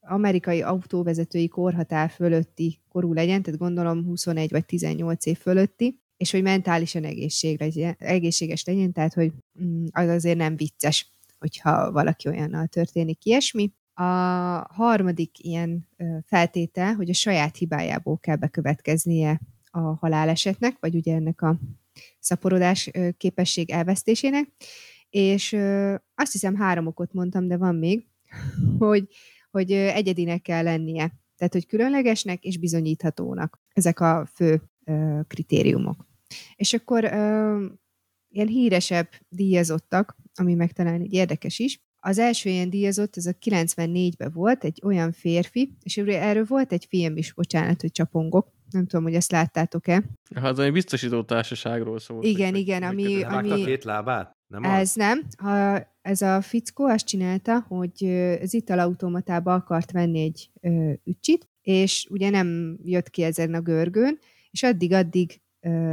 [0.00, 6.42] amerikai autóvezetői korhatár fölötti korú legyen, tehát gondolom 21 vagy 18 év fölötti, és hogy
[6.42, 12.66] mentálisan egészség legyen, egészséges legyen, tehát hogy mm, az azért nem vicces, hogyha valaki olyannal
[12.66, 13.72] történik ilyesmi.
[13.94, 14.02] A
[14.72, 15.88] harmadik ilyen
[16.26, 21.60] feltétel, hogy a saját hibájából kell bekövetkeznie a halálesetnek, vagy ugye ennek a
[22.18, 24.48] szaporodás képesség elvesztésének,
[25.10, 25.52] és
[26.14, 28.06] azt hiszem három okot mondtam, de van még,
[28.78, 29.08] hogy,
[29.50, 31.12] hogy egyedinek kell lennie.
[31.36, 33.60] Tehát, hogy különlegesnek és bizonyíthatónak.
[33.72, 34.62] Ezek a fő
[35.26, 36.09] kritériumok.
[36.56, 37.66] És akkor ö,
[38.28, 41.80] ilyen híresebb díjazottak, ami meg talán egy érdekes is.
[42.02, 46.86] Az első ilyen díjazott, ez a 94-ben volt, egy olyan férfi, és erről volt egy
[46.88, 50.04] film is, bocsánat, hogy csapongok, nem tudom, hogy ezt láttátok-e.
[50.34, 52.24] Ha az egy biztosító társaságról szólt.
[52.24, 53.22] Igen, vagy, igen, ami...
[53.22, 54.36] ami két lábát?
[54.46, 54.94] Nem ez az?
[54.94, 55.26] nem.
[55.38, 58.04] Ha ez a fickó azt csinálta, hogy
[58.42, 64.18] az italautomatába akart venni egy ö, ücsit, és ugye nem jött ki ezen a görgőn,
[64.50, 65.40] és addig-addig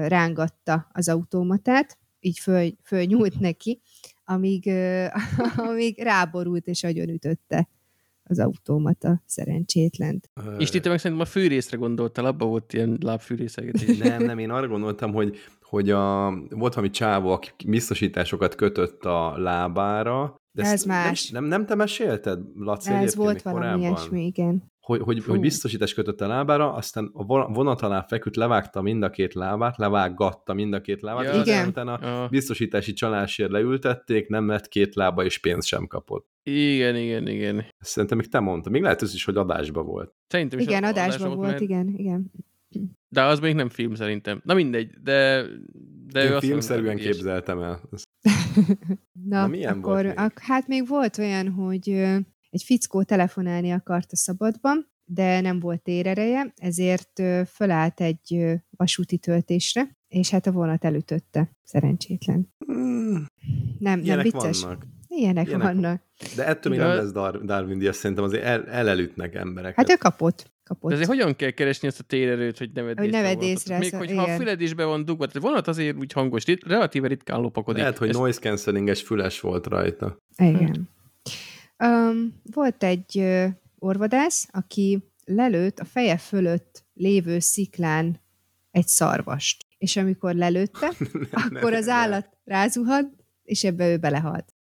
[0.08, 3.82] rángatta az automatát, így föl, fölnyúlt neki,
[4.26, 4.72] amíg,
[5.70, 7.68] amíg ráborult és agyonütötte
[8.24, 10.30] az automata szerencsétlent.
[10.58, 13.98] És itt meg szerintem a fűrészre gondoltál, abba volt ilyen lábfűrészegetés.
[13.98, 19.38] Nem, nem, én arra gondoltam, hogy, hogy a, volt valami csávó, aki biztosításokat kötött a
[19.38, 21.30] lábára, De Ez ezt más.
[21.30, 23.82] Nem, nem, nem te mesélted, Laci, Ez volt valami korábban?
[23.82, 24.72] ilyesmi, igen.
[24.88, 29.04] Hogy, hogy, hogy biztosítás kötött a lábára, aztán a vo- vonat alá feküdt, levágta mind
[29.04, 31.32] a két lábát, levágatta mind a két lábát, Ja.
[31.42, 31.68] és Igen.
[31.68, 36.28] utána Ah, biztosítási csalásért leültették, nem lett két lába, és pénzt sem kapott.
[36.44, 37.66] igen, igen, igen.
[37.80, 38.72] Szerintem még te mondtad.
[38.72, 40.14] Még lehet ez is, hogy adásban volt.
[40.28, 42.32] Szerintem is Igen, a- adásban volt, mert- igen, igen.
[43.10, 44.42] De az még nem film szerintem.
[44.44, 45.46] Na mindegy, de...
[46.12, 47.82] de ő Én azt filmszerűen képzeltem el.
[49.30, 50.14] Na, Na, milyen akkor, volt még?
[50.18, 52.06] ak- hát még volt olyan, hogy
[52.58, 57.22] egy fickó telefonálni akart a szabadban, de nem volt térereje, ezért
[57.54, 61.52] fölállt egy vasúti töltésre, és hát a vonat elütötte.
[61.64, 62.54] Szerencsétlen.
[62.66, 63.26] Hmm, Nem,
[63.80, 64.62] nem ilyenek vicces.
[64.62, 64.86] vannak.
[65.10, 66.02] Ilyenek, Ilyenek vannak.
[66.36, 69.76] De ettől még nem lesz Dar- Darwin díjas, szerintem azért el, elelütnek embereket.
[69.76, 70.52] Hát ő kapott.
[70.64, 70.90] kapott.
[70.90, 73.42] De azért hogyan kell keresni ezt a térerőt, hogy ne vedd Hogy észre ne a
[73.42, 74.38] észre, Még szóval hogyha a igen.
[74.38, 77.82] füled is be van dugva, tehát a vonat azért úgy hangos, relatíve ritkán lopakodik.
[77.82, 80.18] Lehet, hogy Ez- noise cancellinges füles volt rajta.
[80.38, 80.90] Igen.
[81.84, 83.24] Um, volt egy
[83.80, 88.22] orvodász, aki lelőtt a feje fölött lévő sziklán
[88.72, 89.66] egy szarvast.
[89.78, 90.92] És amikor lelőtte,
[91.32, 93.14] akkor az állat rázuhant,
[93.44, 94.56] és ebbe ő belehalt.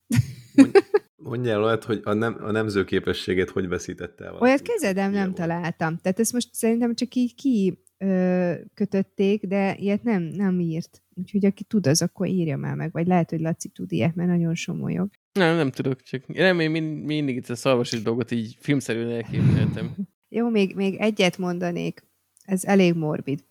[1.15, 4.37] Mondja el olyat, hogy a, nem, a nemzőképességét hogy veszítette el.
[4.39, 5.35] Olyat kezedem nem volt.
[5.35, 5.97] találtam.
[5.97, 11.03] Tehát ezt most szerintem csak így ki ö, kötötték, de ilyet nem, nem írt.
[11.15, 12.91] Úgyhogy aki tud, az akkor írja már meg.
[12.91, 15.09] Vagy lehet, hogy Laci tud ilyet, mert nagyon somolyog.
[15.37, 19.95] Nem, nem tudok, csak nem, én mind- mindig itt a szarvasos dolgot így filmszerűen elképzeltem.
[20.29, 22.03] Jó, még, még egyet mondanék.
[22.45, 23.43] Ez elég morbid.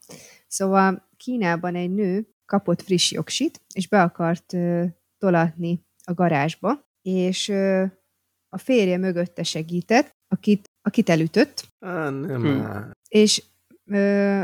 [0.46, 4.84] Szóval Kínában egy nő kapott friss jogsit, és be akart ö,
[5.18, 7.84] tolatni a garázsba, és ö,
[8.48, 12.90] a férje mögötte segített, akit, akit elütött, Á, nem Hm.
[13.08, 13.42] és
[13.84, 14.42] ö,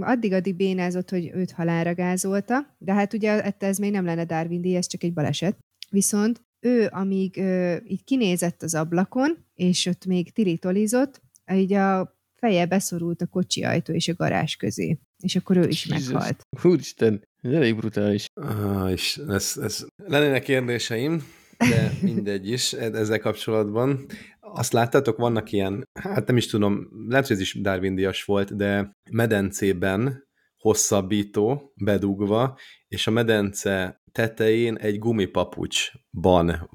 [0.00, 4.60] addig-addig bénázott, hogy őt halálra gázolta, de hát ugye ettől ez még nem lenne Darwin
[4.60, 5.58] díj, ez csak egy baleset.
[5.90, 11.20] Viszont ő, amíg ö, így kinézett az ablakon, és ott még tiritolizott,
[11.52, 14.98] így a feje beszorult a kocsi ajtó és a garázs közé.
[15.22, 16.12] És akkor ő is Jesus.
[16.12, 16.42] meghalt.
[16.62, 18.26] Úristen, ez elég brutális.
[18.34, 21.22] Ah, és ez, ez lennének kérdéseim,
[21.58, 24.06] de mindegy is e- ezzel kapcsolatban.
[24.40, 28.92] Azt láttátok, vannak ilyen, hát nem is tudom, lehet, hogy ez is Darwin volt, de
[29.10, 30.30] medencében
[30.62, 36.70] hosszabbító bedugva, és a medence tetején egy gumipapucsban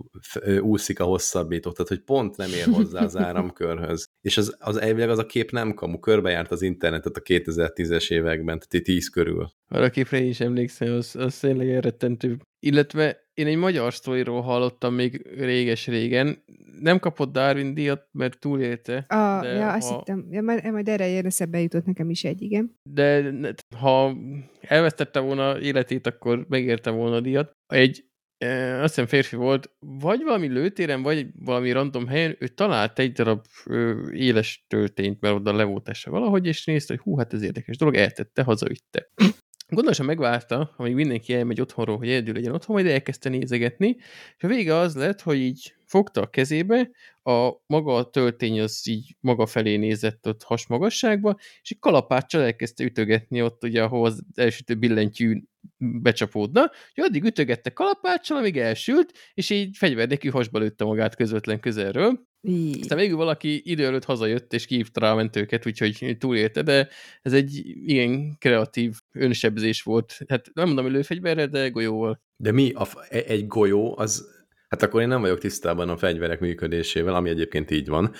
[0.60, 4.06] úszik a hosszabbító, tehát hogy pont nem ér hozzá az áramkörhöz.
[4.22, 8.60] És az, az elvileg az a kép nem kamu, körbejárt az internetet a 2010-es években,
[8.60, 9.50] tehát 10 körül.
[9.68, 12.38] Arra a képre is emlékszem, az, az tényleg elrettentő.
[12.60, 16.44] Illetve én egy magyar sztoriról hallottam még réges-régen.
[16.80, 18.98] Nem kapott Darwin díjat, mert túlélte.
[19.08, 22.24] A, De ja, azt ha- hittem, ja, majd, majd erre jön eszembe jutott nekem is
[22.24, 22.76] egy, igen.
[22.90, 23.34] de
[23.78, 24.18] ha
[24.62, 27.52] elvesztette volna életét, akkor megérte volna a díjat.
[27.74, 28.06] Egy
[28.38, 33.12] e, azt hiszem férfi volt, vagy valami lőtéren, vagy valami random helyen, ő talált egy
[33.12, 37.42] darab ö, éles töltényt, mert oda le volt valahogy, és nézte, hogy hú, hát ez
[37.42, 39.12] érdekes dolog, eltette, hazaütte.
[39.70, 43.96] Gondosan megvárta, amíg mindenki elmegy otthonról, hogy egyedül legyen otthon, majd elkezdte nézegetni,
[44.38, 46.90] és a vége az lett, hogy így fogta a kezébe,
[47.24, 52.84] a maga a töltény az így maga felé nézett ott hasmagasságba, és egy kalapáccsal elkezdte
[52.84, 55.42] ütögetni ott, ugye, ahol az elsütő billentyű
[55.78, 61.60] becsapódna, hogy addig ütögette kalapáccsal, amíg elsült, és így fegyver nélkül hasba lőtte magát közvetlen
[61.60, 62.27] közelről.
[62.48, 62.80] Így.
[62.82, 66.90] Aztán végül valaki idő előtt hazajött, és kihívta rá a mentőket, úgyhogy túlélte, de
[67.22, 70.18] ez egy igen kreatív önsebzés volt.
[70.28, 72.22] Hát nem mondom, hogy lőfegyverrel, de golyóval.
[72.38, 74.26] De mi a, e- egy golyó, az,
[74.68, 78.12] hát akkor én nem vagyok tisztában a fegyverek működésével, ami egyébként így van,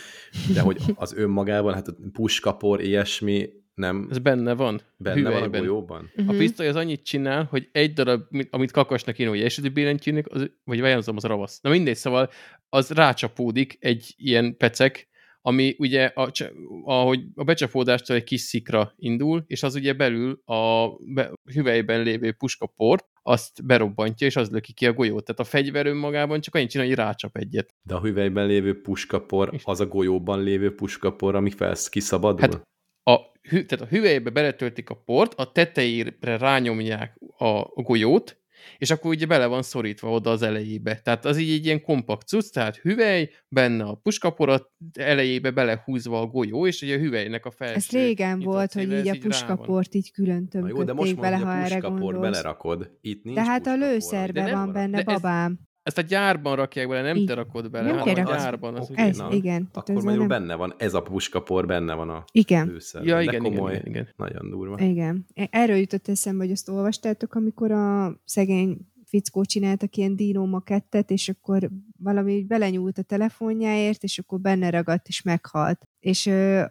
[0.54, 4.82] de hogy az önmagában, hát a puskapor, ilyesmi nem Ez benne van.
[4.98, 5.60] benne van a hüvelyben.
[5.62, 6.12] golyóban?
[6.28, 10.28] A pisztoly az annyit csinál, hogy egy darab, mit- amit kakasnak kéne, hogy eseti billentyűnek,
[10.30, 11.62] az, vagy vajon az ravasz.
[11.62, 12.30] Na mindegy, szóval
[12.70, 15.08] az rácsapódik egy ilyen pecek,
[15.42, 16.32] ami ugye, a,
[16.84, 22.32] ahogy a becsapódástól egy kis szikra indul, és az ugye belül a be, hüvelyben lévő
[22.32, 25.26] puskaport, azt berobbantja, és az löki ki a golyót.
[25.26, 27.74] Tehát a fegyver önmagában csak annyit csinál, hogy rácsap egyet.
[27.84, 32.40] De a hüvelyben lévő puskapor, És- az a golyóban lévő puskapor, ami felsz kiszabadul?
[32.42, 32.62] Hát a,
[33.50, 38.38] hü, tehát a hüvelybe beletöltik a port, a tetejére rányomják a, golyót,
[38.78, 41.00] és akkor ugye bele van szorítva oda az elejébe.
[41.00, 46.26] Tehát az így egy ilyen kompakt cucc, tehát hüvely, benne a puskaporat, elejébe belehúzva a
[46.26, 50.12] golyó, és ugye a hüvelynek a felső Ez régen volt, hogy így a puskaport így
[50.12, 52.20] külön tömködték bele, ha a erre gondolsz.
[52.20, 52.92] belerakod.
[53.02, 55.67] Itt nincs De hát a puskapor, lőszerbe van benne, de ez- babám.
[55.88, 57.26] Ezt a gyárban rakják bele, nem Így.
[57.26, 58.76] te rakod bele, Nem hanem te a gyárban.
[58.76, 59.70] Az ugye- Ez, na, igen.
[59.72, 60.42] Tehát Akkor ez magyarul nem...
[60.42, 62.80] benne van, ez a puskapor benne van a Igen.
[62.94, 64.08] Ja, de igen, igen, komoly, igen, igen.
[64.16, 64.80] nagyon durva.
[64.80, 65.26] Igen.
[65.34, 71.30] Erről jutott eszembe, hogy azt olvastátok, amikor a szegény fickó csináltak ilyen dino makettet, és
[71.30, 75.82] akkor valami belenyúlt a telefonjáért, és akkor benne ragadt, és meghalt.
[76.00, 76.64] És ö,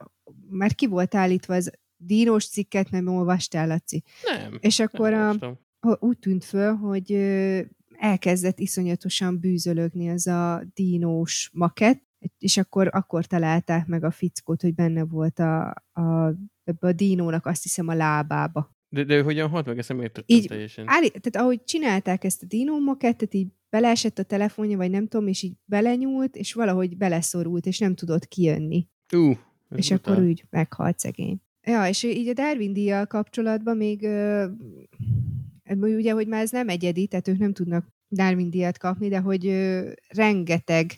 [0.50, 4.02] már ki volt állítva az dínos cikket, nem olvastál, Laci?
[4.37, 4.59] Nem.
[4.61, 5.38] És akkor nem
[5.81, 7.61] a, úgy tűnt föl, hogy ö,
[7.98, 12.04] elkezdett iszonyatosan bűzölögni az a dínós makett,
[12.38, 17.46] és akkor, akkor találták meg a fickót, hogy benne volt a, a, ebbe a dínónak
[17.46, 18.74] azt hiszem a lábába.
[18.88, 20.85] De, de hogyan halt meg, ezt nem értettem Így, teljesen.
[20.88, 25.26] Áll, tehát ahogy csinálták ezt a dínó makettet, így beleesett a telefonja, vagy nem tudom,
[25.26, 28.88] és így belenyúlt, és valahogy beleszorult, és nem tudott kijönni.
[29.14, 29.30] Ú,
[29.68, 30.12] ez és brutál.
[30.12, 31.40] akkor úgy meghalt szegény.
[31.62, 34.46] Ja, és így a Darwin díjjal kapcsolatban még ö,
[35.74, 39.46] ugye, hogy már ez nem egyedi, tehát ők nem tudnak Darwin díjat kapni, de hogy
[39.46, 40.92] ö, rengeteg,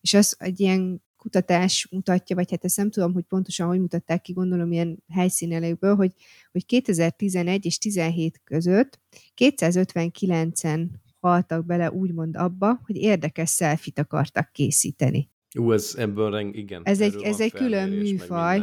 [0.00, 4.22] és az egy ilyen kutatás mutatja, vagy hát ezt nem tudom, hogy pontosan hogy mutatták
[4.22, 6.12] ki, gondolom ilyen helyszínelőkből, hogy,
[6.52, 9.00] hogy 2011 és 17 között
[9.36, 10.86] 259-en
[11.20, 15.30] haltak bele úgymond abba, hogy érdekes szelfit akartak készíteni.
[15.58, 16.82] Ú, ez ebből igen.
[16.84, 18.58] Ez egy- ez egy külön műfaj.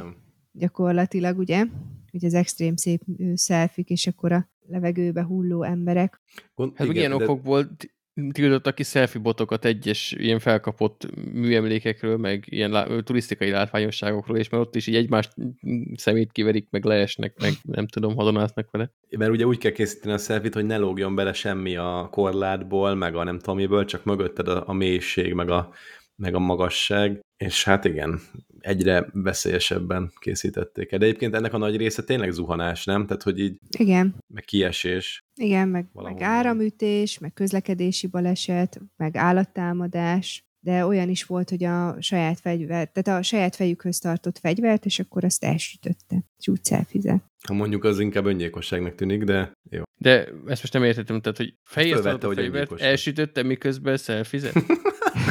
[0.51, 1.65] Gyakorlatilag, ugye?
[2.11, 3.01] Hogy az extrém szép
[3.33, 6.21] szelfik, és akkor a levegőbe hulló emberek.
[6.55, 7.97] Gond, Hát meg ilyen de- okokból t-
[8.31, 14.63] tiltottak ki selfie botokat egyes ilyen felkapott műemlékekről, meg ilyen lá- turisztikai látványosságokról, és mert
[14.63, 15.33] ott is így egymást
[15.95, 18.91] szemét kiverik, meg leesnek, meg nem tudom, hadonásznak vele.
[19.17, 23.15] Mert ugye úgy kell készíteni a selfit, hogy ne lógjon bele semmi a korlátból, meg
[23.15, 25.73] a nem tudom miből, csak mögötted a, a mélység, meg a,
[26.15, 28.19] meg a magasság, és hát igen,
[28.61, 30.99] egyre veszélyesebben készítették el.
[30.99, 33.05] De egyébként ennek a nagy része tényleg zuhanás, nem?
[33.05, 35.23] Tehát, hogy így, Igen, meg kiesés.
[35.35, 41.95] igen, meg, meg áramütés, meg közlekedési baleset, meg állattámadás, de olyan is volt, hogy a
[41.99, 46.59] saját fegyvert, tehát a saját fejükhöz tartott fegyvert, és akkor azt elsütötte, és úgy.
[47.47, 49.81] Ha mondjuk az inkább öngyilkosságnak tűnik, de jó.
[49.97, 54.53] De ezt most nem értettem, tehát, hogy fejért a hogy fegyvert, elsütötte, miközben szelfizett.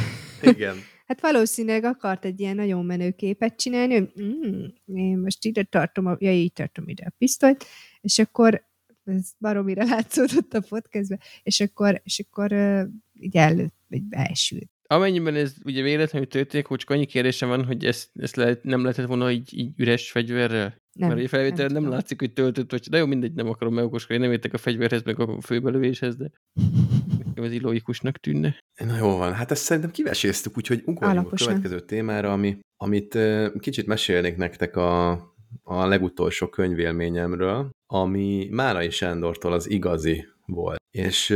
[0.43, 0.77] Igen.
[1.09, 4.64] Hát valószínűleg akart egy ilyen nagyon menő képet csinálni, hogy mm,
[4.97, 7.64] én most ide tartom, a, ja, így tartom ide a pisztolyt,
[8.01, 8.66] és akkor
[9.05, 14.71] ez baromira látszódott a podcastben, és akkor, és akkor uh, így előtt, vagy beesült.
[14.87, 18.83] Amennyiben ez ugye véletlenül történik, hogy csak annyi kérdésem van, hogy ezt, ezt lehet, nem
[18.83, 20.77] lehetett volna így, így üres fegyverrel?
[20.92, 23.75] Nem, Mert a felvétel nem, nem látszik, hogy töltött, vagy de jó, mindegy, nem akarom
[23.75, 26.31] megokoskodni, nem értek a fegyverhez, meg a főbelövéshez, de
[27.38, 28.59] nekem ez így logikusnak tűnne.
[28.85, 31.48] Na jó van, hát ezt szerintem kiveséztük, úgyhogy ugorjunk Alaposan.
[31.48, 33.18] a következő témára, ami, amit
[33.59, 35.11] kicsit mesélnék nektek a,
[35.62, 40.81] a legutolsó könyvélményemről, ami Márai Sándortól az igazi volt.
[40.90, 41.27] És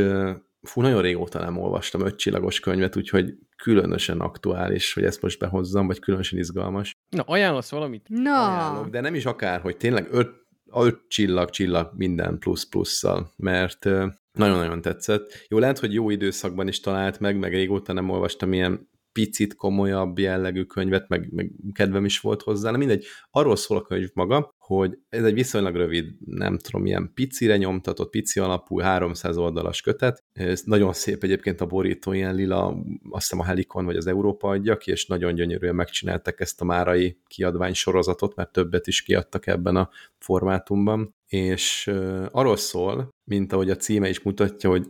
[0.61, 5.99] fú, nagyon régóta nem olvastam ötcsillagos könyvet, úgyhogy különösen aktuális, hogy ezt most behozzam, vagy
[5.99, 6.91] különösen izgalmas.
[7.09, 8.05] Na, ajánlasz valamit?
[8.09, 10.42] Na, Ajánlok, de nem is akár, hogy tényleg öt,
[10.75, 13.85] öt csillag, csillag minden plusz plusszal, mert
[14.31, 15.45] nagyon-nagyon tetszett.
[15.47, 20.19] Jó, lehet, hogy jó időszakban is talált meg, meg régóta nem olvastam ilyen picit komolyabb
[20.19, 23.05] jellegű könyvet, meg, meg kedvem is volt hozzá, de mindegy.
[23.31, 28.09] Arról szól a könyv maga, hogy ez egy viszonylag rövid, nem tudom, ilyen picire nyomtatott,
[28.09, 30.23] pici alapú, 300 oldalas kötet.
[30.33, 32.67] Ez nagyon szép egyébként a borító, ilyen lila,
[33.09, 36.65] azt hiszem a Helikon vagy az Európa adja ki, és nagyon gyönyörűen megcsináltak ezt a
[36.65, 41.15] márai kiadvány sorozatot, mert többet is kiadtak ebben a formátumban.
[41.27, 41.91] És
[42.31, 44.87] arról szól, mint ahogy a címe is mutatja, hogy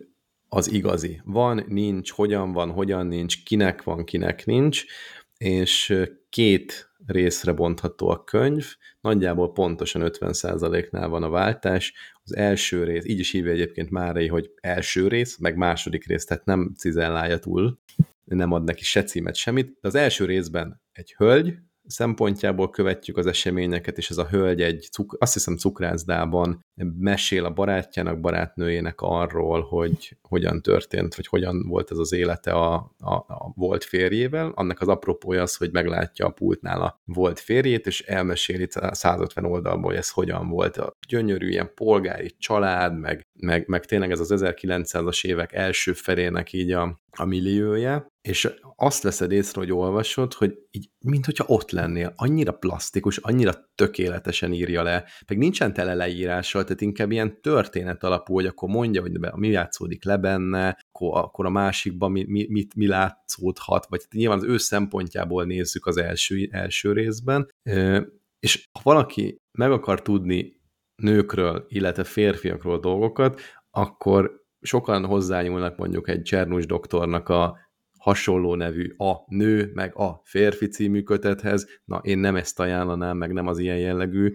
[0.53, 1.21] az igazi.
[1.23, 4.85] Van, nincs, hogyan van, hogyan nincs, kinek van, kinek nincs,
[5.37, 5.95] és
[6.29, 8.65] két részre bontható a könyv,
[9.01, 11.93] nagyjából pontosan 50%-nál van a váltás.
[12.23, 16.45] Az első rész, így is hívja egyébként Márai, hogy első rész, meg második rész, tehát
[16.45, 17.79] nem cizellálja túl,
[18.25, 19.67] nem ad neki se címet, semmit.
[19.81, 21.53] De az első részben egy hölgy,
[21.85, 26.63] szempontjából követjük az eseményeket, és ez a hölgy egy, azt hiszem cukrászdában
[26.99, 32.73] mesél a barátjának, barátnőjének arról, hogy hogyan történt, vagy hogyan volt ez az élete a,
[32.99, 34.51] a, a volt férjével.
[34.55, 39.89] Annak az apropója az, hogy meglátja a pultnál a volt férjét, és elmeséli 150 oldalból,
[39.89, 40.77] hogy ez hogyan volt.
[40.77, 46.53] A gyönyörű ilyen polgári család, meg, meg, meg tényleg ez az 1900-as évek első felének
[46.53, 51.71] így a, a milliója, és azt veszed észre, hogy olvasod, hogy így, mint hogyha ott
[51.71, 58.03] lennél, annyira plastikus, annyira tökéletesen írja le, meg nincsen tele leírással, tehát inkább ilyen történet
[58.03, 62.25] alapú, hogy akkor mondja, hogy be- mi játszódik le benne, akkor, akkor a másikban mi,
[62.27, 67.47] mi, mit, mi látszódhat, vagy nyilván az ő szempontjából nézzük az első, első részben,
[68.39, 70.61] és ha valaki meg akar tudni
[70.95, 77.57] nőkről, illetve férfiakról dolgokat, akkor sokan hozzányúlnak mondjuk egy Csernus doktornak a
[77.99, 81.67] hasonló nevű a nő, meg a férfi című kötethez.
[81.85, 84.33] Na, én nem ezt ajánlanám, meg nem az ilyen jellegű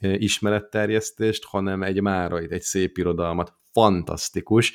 [0.00, 3.54] ismeretterjesztést, hanem egy márait, egy szép irodalmat.
[3.72, 4.72] Fantasztikus.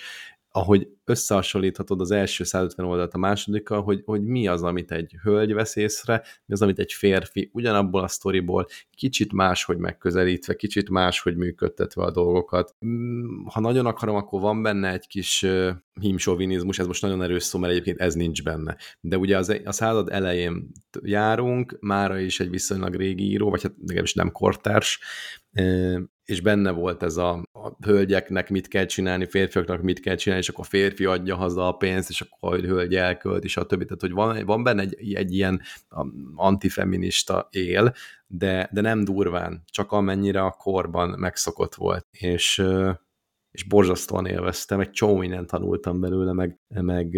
[0.56, 5.53] Ahogy összehasonlíthatod az első 150 oldalt a másodikkal, hogy, hogy mi az, amit egy hölgy
[5.53, 11.36] vesz észre, mi az, amit egy férfi ugyanabból a sztoriból kicsit máshogy megközelítve, kicsit máshogy
[11.36, 12.76] működtetve a dolgokat.
[12.86, 15.45] Mm, ha nagyon akarom, akkor van benne egy kis
[15.99, 18.78] hímsovinizmus, ez most nagyon erős szó, mert egyébként ez nincs benne.
[18.99, 20.72] De ugye az, a század elején
[21.03, 24.99] járunk, mára is egy viszonylag régi író, vagy hát legalábbis nem kortárs,
[26.26, 27.43] és benne volt ez a,
[27.86, 31.72] hölgyeknek mit kell csinálni, férfiaknak mit kell csinálni, és akkor a férfi adja haza a
[31.72, 33.86] pénzt, és akkor a hölgy elkölt, és a többi.
[33.86, 35.61] Tehát, hogy van, van benne egy, egy ilyen
[36.36, 37.93] antifeminista él,
[38.28, 42.07] de, de nem durván, csak amennyire a korban megszokott volt.
[42.11, 42.63] És,
[43.51, 47.18] és borzasztóan élveztem, egy csomó mindent tanultam belőle, meg, meg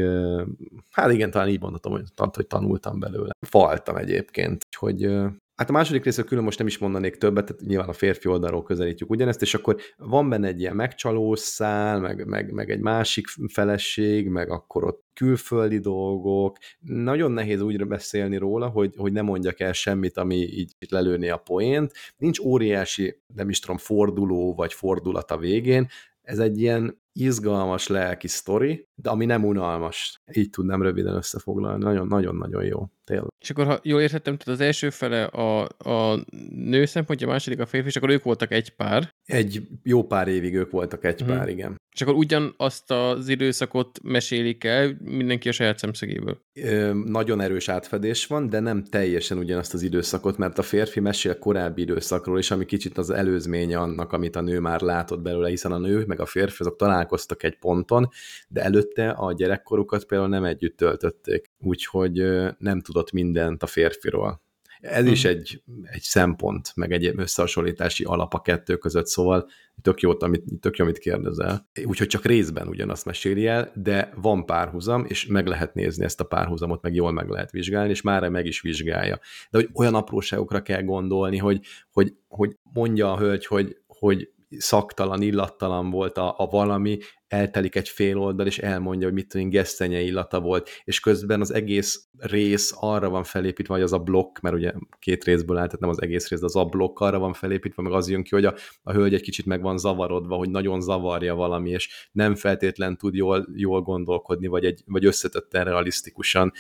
[0.92, 3.32] hát igen, talán így mondhatom, hogy, hogy tanultam belőle.
[3.48, 5.10] Faltam egyébként, hogy
[5.58, 8.64] Hát a második részről külön most nem is mondanék többet, tehát nyilván a férfi oldalról
[8.64, 13.28] közelítjük ugyanezt, és akkor van benne egy ilyen megcsalós szál, meg, meg, meg egy másik
[13.48, 16.58] feleség, meg akkor ott külföldi dolgok.
[16.80, 21.38] Nagyon nehéz úgy beszélni róla, hogy, hogy ne mondjak el semmit, ami így lelőni a
[21.38, 21.92] poént.
[22.18, 25.88] Nincs óriási, nem is tudom, forduló vagy fordulat a végén,
[26.22, 30.22] ez egy ilyen izgalmas lelki sztori, de ami nem unalmas.
[30.34, 31.84] Így tudnám röviden összefoglalni.
[31.84, 32.86] Nagyon-nagyon-nagyon jó.
[33.04, 33.28] Tényleg.
[33.40, 37.60] És akkor, ha jól értettem, tehát az első fele a, a nő szempontja, a második
[37.60, 39.10] a férfi, és akkor ők voltak egy pár.
[39.26, 41.28] Egy jó pár évig ők voltak egy hmm.
[41.28, 41.76] pár, igen.
[41.96, 46.42] És akkor ugyanazt az időszakot mesélik el, mindenki a saját szemszögéből.
[46.62, 51.40] Ö, nagyon erős átfedés van, de nem teljesen ugyanazt az időszakot, mert a férfi mesél
[51.40, 55.72] korábbi időszakról, és ami kicsit az előzménye annak, amit a nő már látott belőle, hiszen
[55.72, 58.10] a nő meg a férfi azok találkoztak egy ponton,
[58.48, 62.24] de előtte a gyerekkorukat például nem együtt töltötték, úgyhogy
[62.58, 64.46] nem tudott mindent a férfiról.
[64.80, 65.34] Ez is mhm.
[65.34, 69.50] egy, egy szempont, meg egy összehasonlítási alap a kettő között, szóval
[69.82, 71.70] tök jó, amit, tök jó, amit kérdezel.
[71.86, 76.24] Úgyhogy csak részben ugyanazt meséli el, de van párhuzam, és meg lehet nézni ezt a
[76.24, 79.20] párhuzamot, meg jól meg lehet vizsgálni, és már meg is vizsgálja.
[79.50, 81.60] De hogy olyan apróságokra kell gondolni, hogy,
[81.92, 87.90] hogy, hogy mondja a hölgy, hogy, hogy szaktalan, illattalan volt a, a valami, eltelik egy
[87.90, 92.74] fél oldal, és elmondja, hogy mit tudom, gesztenye illata volt, és közben az egész rész
[92.80, 96.02] arra van felépítve, hogy az a blokk, mert ugye két részből áll, tehát nem az
[96.02, 98.56] egész rész, de az a blokk arra van felépítve, meg az jön ki, hogy a,
[98.84, 103.14] a hölgy egy kicsit meg van zavarodva, hogy nagyon zavarja valami, és nem feltétlen tud
[103.16, 106.52] jól, jól gondolkodni, vagy, egy, vagy összetetten realisztikusan,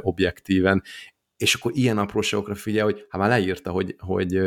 [0.00, 0.82] objektíven,
[1.40, 4.40] és akkor ilyen apróságokra figyel, hogy hát már leírta, hogy, hogy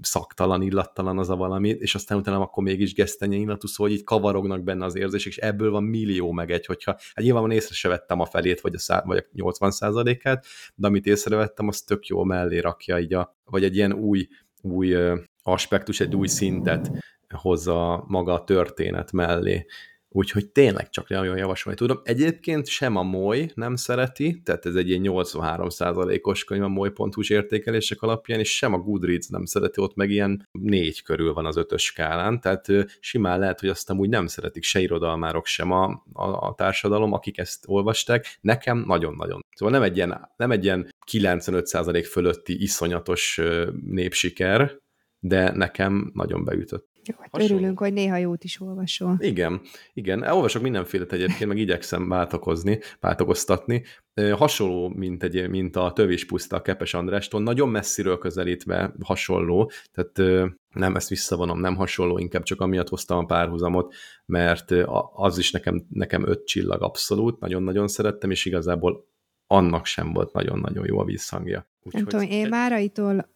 [0.00, 4.62] szaktalan, illattalan az a valami, és aztán utána akkor mégis gesztenye illatú, szóval így kavarognak
[4.62, 8.20] benne az érzések, és ebből van millió meg egy, hogyha, hát nyilván észre se vettem
[8.20, 12.24] a felét, vagy a, szá, vagy a 80 százalékát, de amit észrevettem, az tök jó
[12.24, 14.28] mellé rakja így a, vagy egy ilyen új,
[14.62, 14.96] új
[15.42, 16.90] aspektus, egy új szintet
[17.34, 19.66] hozza maga a történet mellé.
[20.12, 22.00] Úgyhogy tényleg csak nagyon javasolni tudom.
[22.04, 28.02] Egyébként sem a moly nem szereti, tehát ez egy ilyen 83%-os könyv a moly.hu értékelések
[28.02, 31.84] alapján, és sem a Goodreads nem szereti, ott meg ilyen négy körül van az ötös
[31.84, 32.66] skálán, tehát
[33.00, 37.38] simán lehet, hogy azt úgy nem szeretik se irodalmárok, sem a, a, a társadalom, akik
[37.38, 38.38] ezt olvasták.
[38.40, 39.40] Nekem nagyon-nagyon.
[39.56, 43.40] Szóval nem egy ilyen, nem egy ilyen 95% fölötti iszonyatos
[43.86, 44.78] népsiker,
[45.18, 46.89] de nekem nagyon beütött.
[47.04, 49.16] Jó, hát örülünk, hogy néha jót is olvasol.
[49.18, 49.60] Igen,
[49.92, 50.22] igen.
[50.22, 53.84] Olvasok mindenféle egyébként, meg igyekszem váltakozni, váltakoztatni.
[54.32, 60.46] Hasonló, mint, egy, mint a Tövés puszta a Kepes Andrástól, nagyon messziről közelítve hasonló, tehát
[60.74, 63.94] nem ezt visszavonom, nem hasonló, inkább csak amiatt hoztam a párhuzamot,
[64.26, 64.70] mert
[65.14, 69.08] az is nekem, nekem öt csillag abszolút, nagyon-nagyon szerettem, és igazából
[69.46, 71.68] annak sem volt nagyon-nagyon jó a visszhangja.
[71.82, 73.28] Úgy, nem tudom, én Máraitól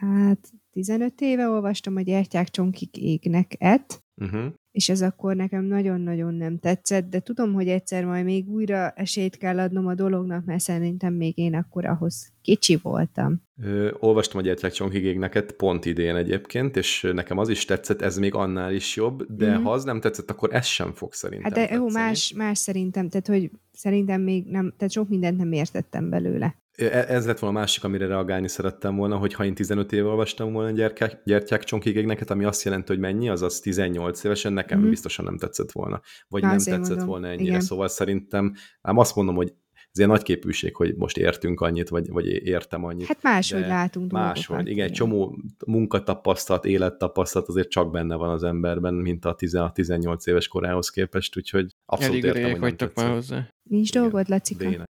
[0.00, 4.44] hát 15 éve olvastam a Gyertyák csonkik égnek et, uh-huh.
[4.70, 9.36] és ez akkor nekem nagyon-nagyon nem tetszett, de tudom, hogy egyszer majd még újra esélyt
[9.36, 13.42] kell adnom a dolognak, mert szerintem még én akkor ahhoz kicsi voltam.
[13.62, 18.18] Ö, olvastam a Gyertyák csonkik égnek pont idén egyébként, és nekem az is tetszett, ez
[18.18, 19.64] még annál is jobb, de uh-huh.
[19.64, 23.08] ha az nem tetszett, akkor ez sem fog szerintem Hát de jó, más, más szerintem,
[23.08, 26.62] tehát hogy szerintem még nem, tehát sok mindent nem értettem belőle.
[26.74, 30.08] E, ez lett volna a másik, amire reagálni szerettem volna, hogy ha én 15 éve
[30.08, 34.88] olvastam volna gyertyák, gyertyák csonkigégneket, ami azt jelenti, hogy mennyi, azaz 18 évesen, nekem mm-hmm.
[34.88, 36.00] biztosan nem tetszett volna.
[36.28, 37.06] Vagy Há, nem tetszett mondom.
[37.06, 37.42] volna ennyire.
[37.42, 37.60] Igen.
[37.60, 39.54] Szóval szerintem, ám azt mondom, hogy
[39.94, 43.06] ez ilyen nagy képűség, hogy most értünk annyit, vagy, vagy értem annyit.
[43.06, 48.94] Hát máshogy látunk Máshogy, igen, egy csomó munkatapasztalat, élettapasztalat azért csak benne van az emberben,
[48.94, 53.48] mint a 16-18 éves korához képest, úgyhogy abszolút Elég értem, hogy vagytok már hozzá.
[53.62, 54.86] Nincs dolgod, Lacika.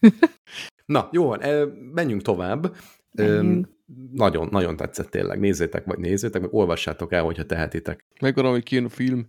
[0.86, 1.40] Na, jó van,
[1.92, 2.76] menjünk tovább.
[3.10, 3.68] Menjünk.
[4.12, 5.40] nagyon, nagyon tetszett tényleg.
[5.40, 8.04] Nézzétek, vagy nézzétek, meg olvassátok el, hogyha tehetitek.
[8.20, 9.28] Megvan, hogy kijön a film.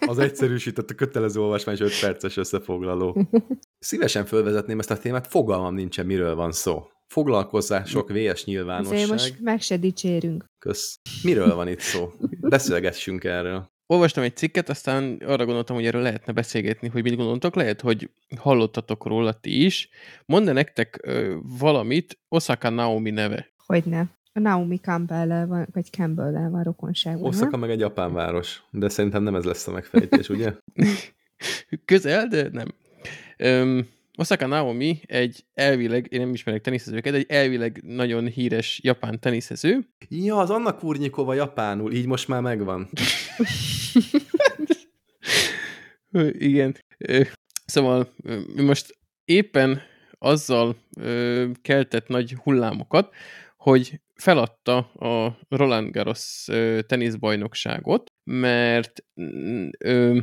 [0.00, 3.26] Az egyszerűsített a kötelező olvasmány és 5 perces összefoglaló.
[3.78, 6.82] Szívesen fölvezetném ezt a témát, fogalmam nincsen, miről van szó.
[7.06, 8.94] Foglalkozzál sok VS nyilvánosság.
[8.94, 10.44] Azért most meg se dicsérünk.
[10.58, 11.00] Kösz.
[11.22, 12.12] Miről van itt szó?
[12.40, 13.70] Beszélgessünk erről.
[13.92, 17.54] Olvastam egy cikket, aztán arra gondoltam, hogy erről lehetne beszélgetni, hogy mit gondoltok.
[17.54, 19.88] Lehet, hogy hallottatok róla ti is.
[20.26, 23.50] Mondd nektek ö, valamit Osaka Naomi neve.
[23.66, 24.06] Hogyne.
[24.32, 27.28] A Naomi campbell van, vagy campbell van rokonságban.
[27.28, 30.54] Osaka meg egy japán város, de szerintem nem ez lesz a megfejtés, ugye?
[31.84, 32.68] Közel, de nem.
[33.36, 33.88] Öm,
[34.20, 39.88] Osaka Naomi egy elvileg, én nem ismerek teniszezőket, egy elvileg nagyon híres japán teniszező.
[40.08, 42.88] Ja, az Anna Kurnyikova japánul, így most már megvan.
[46.32, 46.76] Igen.
[47.66, 48.14] Szóval
[48.56, 49.80] most éppen
[50.18, 50.76] azzal
[51.62, 53.14] keltett nagy hullámokat,
[53.56, 56.46] hogy feladta a Roland Garros
[56.86, 59.04] teniszbajnokságot, mert
[59.78, 60.18] ö,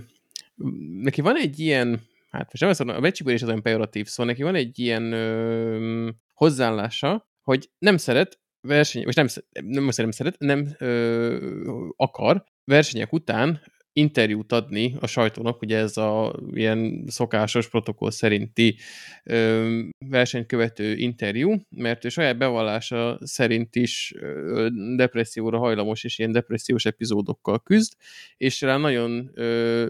[1.02, 4.24] neki van egy ilyen hát most nem azt mondom, a is az olyan pejoratív szó,
[4.24, 9.28] neki van egy ilyen ö, hozzáállása, hogy nem szeret verseny, most nem,
[9.66, 13.62] nem, nem szeret, nem ö, akar versenyek után
[13.98, 18.78] interjút adni a sajtónak, ugye ez a ilyen szokásos protokoll szerinti
[19.24, 26.86] ö, versenykövető interjú, mert ő saját bevallása szerint is ö, depresszióra hajlamos, és ilyen depressziós
[26.86, 27.94] epizódokkal küzd,
[28.38, 29.90] és rá nagyon ö,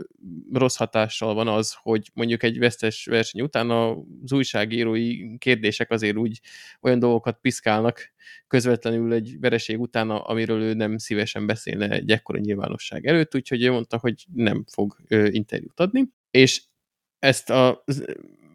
[0.54, 6.40] rossz hatással van az, hogy mondjuk egy vesztes verseny után az újságírói kérdések azért úgy
[6.82, 8.16] olyan dolgokat piszkálnak
[8.48, 13.72] közvetlenül egy vereség után, amiről ő nem szívesen beszélne egy ekkora nyilvánosság előtt, úgyhogy ő
[13.72, 16.64] mondta, hogy nem fog ö, interjút adni, és
[17.20, 17.84] ezt a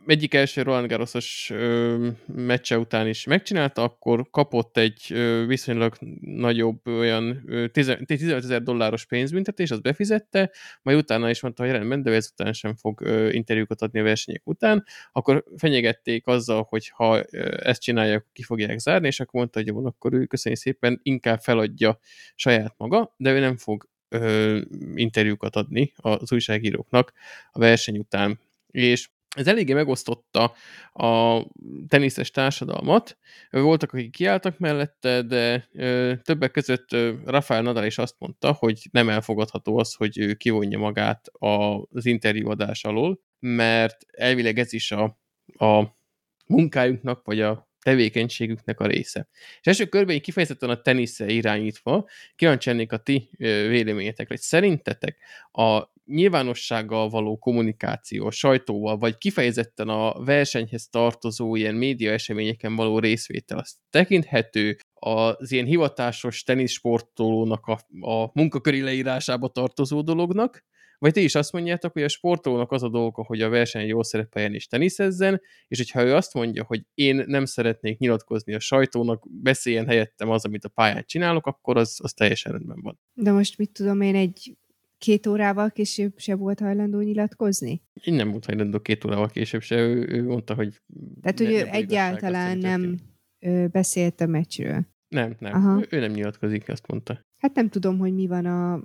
[0.06, 1.52] egyik első Roland Garrosos
[2.26, 8.10] meccse után is megcsinálta, akkor kapott egy ö, viszonylag nagyobb olyan ö, 15
[8.44, 10.50] ezer dolláros pénzbüntetés, azt befizette,
[10.82, 14.42] majd utána is mondta, hogy rendben, de ezután sem fog ö, interjúkat adni a versenyek
[14.44, 19.68] után, akkor fenyegették azzal, hogy ha ezt csinálják, ki fogják zárni, és akkor mondta, hogy
[19.68, 21.98] jó, akkor ő köszönjük szépen, inkább feladja
[22.34, 24.60] saját maga, de ő nem fog ö,
[24.94, 27.12] interjúkat adni az újságíróknak
[27.52, 28.38] a verseny után.
[28.70, 30.54] És ez eléggé megosztotta
[30.92, 31.42] a
[31.88, 33.18] teniszes társadalmat.
[33.50, 38.88] Voltak, akik kiálltak mellette, de ö, többek között ö, Rafael Nadal is azt mondta, hogy
[38.90, 45.18] nem elfogadható az, hogy ő kivonja magát az interjúadás alól, mert elvileg ez is a,
[45.56, 45.84] a
[46.46, 49.28] munkájunknak, vagy a tevékenységüknek a része.
[49.60, 55.16] És első körben így kifejezetten a tenisze irányítva, kíváncsi a ti véleményetekre, hogy szerintetek
[55.52, 63.58] a nyilvánossággal való kommunikáció, sajtóval, vagy kifejezetten a versenyhez tartozó ilyen média eseményeken való részvétel,
[63.58, 70.64] az tekinthető az ilyen hivatásos teniszsportolónak a, a munkaköri leírásába tartozó dolognak,
[71.02, 74.04] vagy ti is azt mondjátok, hogy a sportolónak az a dolga, hogy a verseny jól
[74.04, 79.24] szerepeljen és teniszezzen, és hogyha ő azt mondja, hogy én nem szeretnék nyilatkozni a sajtónak,
[79.30, 83.00] beszéljen helyettem az, amit a pályán csinálok, akkor az, az teljesen rendben van.
[83.12, 84.56] De most mit tudom én, egy
[84.98, 87.82] két órával később se volt hajlandó nyilatkozni?
[88.04, 90.82] Én nem volt hajlandó két órával később se, ő, ő mondta, hogy...
[91.20, 92.98] Tehát, hogy ő egyáltalán nem
[93.72, 94.86] beszélt a meccsről.
[95.08, 95.54] Nem, nem.
[95.54, 95.80] Aha.
[95.80, 97.20] Ő, ő nem nyilatkozik, azt mondta.
[97.42, 98.82] Hát nem tudom, hogy mi van a,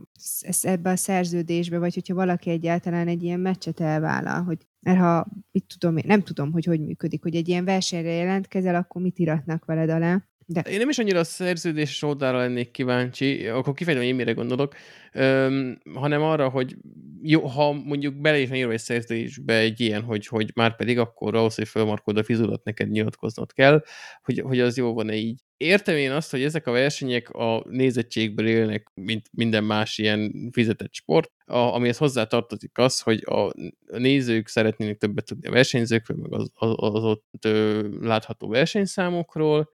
[0.62, 5.66] ebbe a szerződésbe, vagy hogyha valaki egyáltalán egy ilyen meccset elvállal, hogy mert ha, mit
[5.78, 9.89] tudom nem tudom, hogy hogy működik, hogy egy ilyen versenyre jelentkezel, akkor mit iratnak veled
[9.89, 10.24] alá.
[10.50, 10.62] De...
[10.62, 14.76] Én nem is annyira a szerződés oldalra lennék kíváncsi, akkor kifejtem, hogy én mire gondolok,
[15.14, 16.76] öm, hanem arra, hogy
[17.22, 21.36] jó, ha mondjuk bele is írva egy szerződésbe egy ilyen, hogy, hogy már pedig akkor
[21.36, 23.84] ahhoz, hogy fölmarkod a fizulat, neked nyilatkoznod kell,
[24.24, 25.41] hogy, hogy az jó van-e így.
[25.58, 30.93] Értem én azt, hogy ezek a versenyek a nézettségből élnek, mint minden más ilyen fizetett
[30.93, 33.52] sport, a, amihez hozzá tartozik az, hogy a
[33.98, 39.76] nézők szeretnének többet tudni a versenyzőkről, meg az, az, az ott ö, látható versenyszámokról,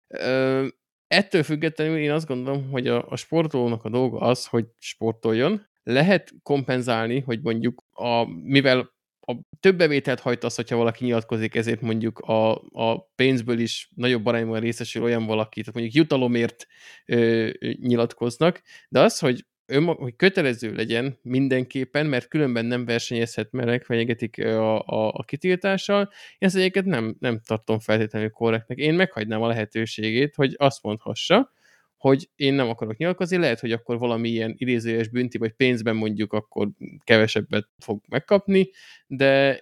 [1.06, 5.66] ettől függetlenül én azt gondolom, hogy a, a sportolónak a dolga az, hogy sportoljon.
[5.82, 12.18] Lehet kompenzálni, hogy mondjuk a, mivel a több bevételt hajtasz, hogyha valaki nyilatkozik, ezért mondjuk
[12.18, 16.66] a, a pénzből is nagyobb arányban részesül olyan valaki, tehát mondjuk jutalomért
[17.06, 17.50] ö,
[17.80, 24.44] nyilatkoznak, de az, hogy önmag, hogy kötelező legyen mindenképpen, mert különben nem versenyezhet, mert megfenyegetik
[24.44, 26.00] a, a, a kitiltással.
[26.38, 28.78] Én ezt egyébként nem, nem tartom feltétlenül korrektnek.
[28.78, 31.52] Én meghagynám a lehetőségét, hogy azt mondhassa,
[31.98, 36.32] hogy én nem akarok nyilatkozni, lehet, hogy akkor valami ilyen idézőjes bünti, vagy pénzben mondjuk
[36.32, 36.68] akkor
[37.04, 38.70] kevesebbet fog megkapni,
[39.06, 39.56] de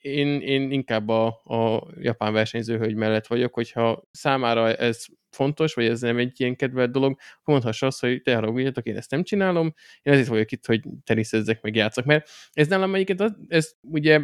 [0.00, 6.00] én, én inkább a, a japán versenyzőhölgy mellett vagyok, hogyha számára ez fontos, vagy ez
[6.00, 10.12] nem egy ilyen kedvelt dolog, mondhassa azt, hogy te haragudjatok, én ezt nem csinálom, én
[10.12, 14.20] ezért vagyok itt, hogy teniszezzek, meg játszak, mert ez nálam egyiket, ez ugye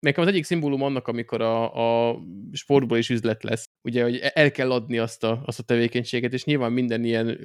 [0.00, 2.18] nekem az egyik szimbólum annak, amikor a, a
[2.52, 6.44] sportból is üzlet lesz, ugye, hogy el kell adni azt a, azt a tevékenységet, és
[6.44, 7.38] nyilván minden ilyen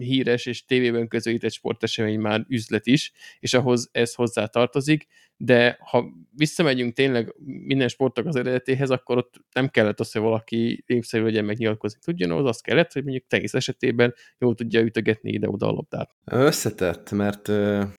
[0.00, 5.06] híres és tévében közvetített sportesemény már üzlet is, és ahhoz ez hozzá tartozik,
[5.36, 6.04] de ha
[6.36, 11.44] visszamegyünk tényleg minden sportok az eredetéhez, akkor ott nem kellett az, hogy valaki népszerű legyen
[11.44, 16.10] megnyilatkozni tudjon, az azt kellett, hogy mondjuk tenisz esetében jól tudja ütögetni ide-oda a labdát.
[16.24, 17.48] Összetett, mert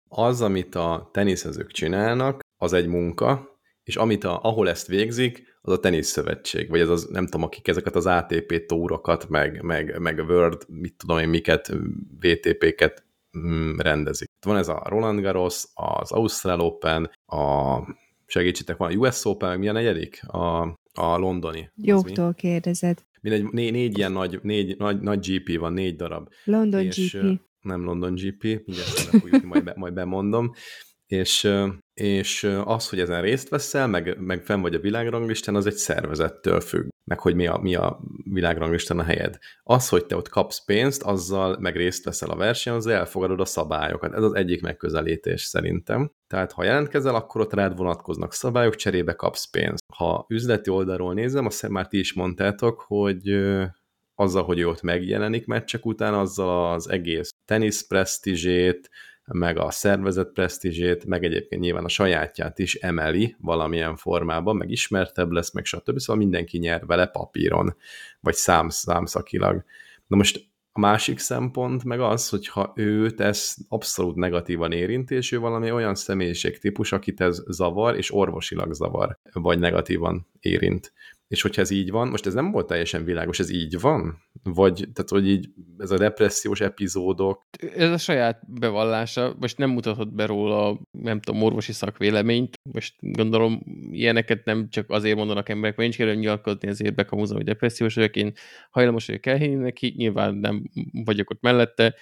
[0.10, 3.55] az, amit a teniszezők csinálnak, az egy munka,
[3.86, 7.68] és amit a, ahol ezt végzik, az a teniszszövetség, vagy ez az, nem tudom, akik
[7.68, 11.74] ezeket az ATP tórokat, meg, meg, meg a World, mit tudom én, miket,
[12.20, 13.06] VTP-ket
[13.38, 14.30] mm, rendezik.
[14.46, 17.78] Van ez a Roland Garros, az Ausztrál Open, a
[18.26, 20.28] segítsetek, van a US Open, meg mi a negyedik?
[20.28, 20.62] A,
[20.94, 21.70] a londoni.
[21.76, 23.06] Jóktól kérdezed.
[23.22, 26.30] Mindegy, né, négy ilyen nagy, négy, nagy, nagy GP van, négy darab.
[26.44, 27.42] London és, GP.
[27.62, 30.52] Nem London GP, mindjárt majd, be, majd bemondom.
[31.06, 31.50] És
[32.02, 36.60] és az, hogy ezen részt veszel, meg, meg fenn vagy a világranglistán, az egy szervezettől
[36.60, 39.38] függ, meg hogy mi a, mi a világranglistán a helyed.
[39.64, 43.46] Az, hogy te ott kapsz pénzt, azzal meg részt veszel a versenyen, az elfogadod a
[43.46, 44.14] szabályokat.
[44.14, 46.12] Ez az egyik megközelítés szerintem.
[46.28, 49.84] Tehát ha jelentkezel, akkor ott rád vonatkoznak szabályok, cserébe kapsz pénzt.
[49.96, 53.30] Ha üzleti oldalról nézem, azt már ti is mondtátok, hogy
[54.16, 58.90] azzal, hogy ő ott megjelenik meccsek után, azzal az egész tenisz presztízsét,
[59.34, 65.32] meg a szervezet presztízsét, meg egyébként nyilván a sajátját is emeli valamilyen formában, meg ismertebb
[65.32, 66.00] lesz, meg stb.
[66.00, 67.76] Szóval mindenki nyer vele papíron,
[68.20, 69.64] vagy szám, számszakilag.
[70.08, 75.40] Na most a másik szempont meg az, hogyha őt ez abszolút negatívan érint, és ő
[75.40, 80.94] valami olyan személyiségtípus, akit ez zavar, és orvosilag zavar, vagy negatívan érint.
[81.28, 84.22] És hogyha ez így van, most ez nem volt teljesen világos, ez így van?
[84.44, 87.46] Vagy, tehát, hogy így ez a depressziós epizódok?
[87.76, 93.62] Ez a saját bevallása, most nem mutatott be róla, nem tudom, orvosi szakvéleményt, most gondolom
[93.92, 98.16] ilyeneket nem csak azért mondanak emberek, mert nincs kell nyilatkozni, ezért bekamúzom, hogy depressziós vagyok,
[98.16, 98.34] én
[98.70, 101.96] hajlamos vagyok elhinni neki, nyilván nem vagyok ott mellette,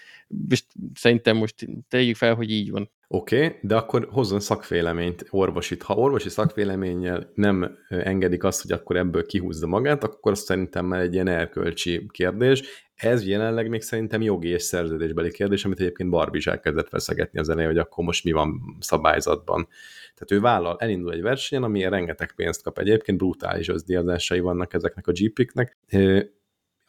[0.49, 0.63] és
[0.93, 2.89] szerintem most tegyük fel, hogy így van.
[3.15, 5.83] Oké, okay, de akkor hozzon szakvéleményt, orvosit.
[5.83, 11.13] Ha orvosi szakvéleménnyel nem engedik azt, hogy akkor ebből kihúzza magát, akkor szerintem már egy
[11.13, 12.63] ilyen erkölcsi kérdés.
[12.95, 17.69] Ez jelenleg még szerintem jogi és szerződésbeli kérdés, amit egyébként Barbie elkezdett feszegetni az elején,
[17.69, 19.67] hogy akkor most mi van szabályzatban.
[20.13, 25.07] Tehát ő vállal, elindul egy versenyen, ami rengeteg pénzt kap egyébként, brutális özdíjazásai vannak ezeknek
[25.07, 25.77] a GP-knek,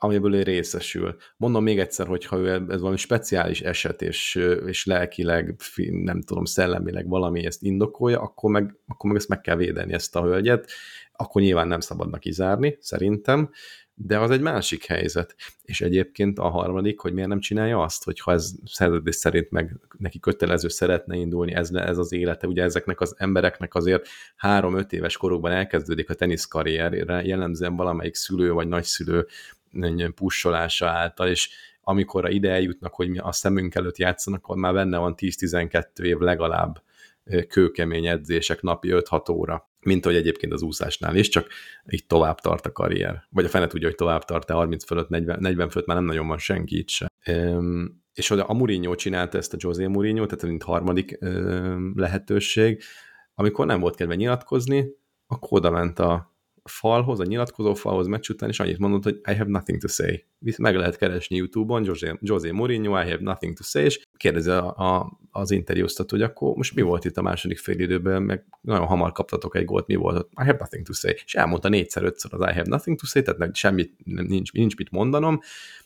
[0.05, 1.17] amiből ő részesül.
[1.37, 4.35] Mondom még egyszer, hogy ha ő ez valami speciális eset, és,
[4.67, 5.57] és lelkileg,
[5.91, 10.17] nem tudom, szellemileg valami ezt indokolja, akkor meg, akkor meg ezt meg kell védeni, ezt
[10.17, 10.71] a hölgyet,
[11.13, 13.51] akkor nyilván nem szabadnak kizárni, szerintem,
[13.95, 15.35] de az egy másik helyzet.
[15.63, 19.81] És egyébként a harmadik, hogy miért nem csinálja azt, hogy ha ez szerződés szerint meg
[19.99, 25.17] neki kötelező szeretne indulni, ez, ez az élete, ugye ezeknek az embereknek azért három-öt éves
[25.17, 29.27] korukban elkezdődik a teniszkarrierére, jellemzően valamelyik szülő vagy nagyszülő
[30.15, 31.51] pussolása által, és
[31.81, 36.19] amikor ide eljutnak, hogy mi a szemünk előtt játszanak, akkor már benne van 10-12 év
[36.19, 36.83] legalább
[37.49, 41.49] kőkemény edzések napi 5-6 óra, mint ahogy egyébként az úszásnál is, csak
[41.91, 43.27] így tovább tart a karrier.
[43.31, 46.27] Vagy a fene tudja, hogy tovább tart, 30 fölött, 40, 40 fölött már nem nagyon
[46.27, 47.07] van senki itt se.
[47.27, 52.83] Üm, és hogy a Mourinho csinálta ezt a José Mourinho, tehát mint harmadik üm, lehetőség,
[53.35, 54.87] amikor nem volt kedve nyilatkozni,
[55.27, 56.34] akkor oda ment a
[56.65, 60.25] falhoz, a nyilatkozó falhoz meccs után, és annyit mondott, hogy I have nothing to say.
[60.59, 64.77] Meg lehet keresni YouTube-on, José, José Mourinho, I have nothing to say, és kérdezi a,
[64.77, 68.87] a, az interjúztat, hogy akkor most mi volt itt a második fél időben, meg nagyon
[68.87, 70.29] hamar kaptatok egy gólt, mi volt?
[70.31, 71.13] I have nothing to say.
[71.25, 75.41] És elmondta négyszer-ötször az I have nothing to say, tehát semmit, nincs, nincs mit mondanom,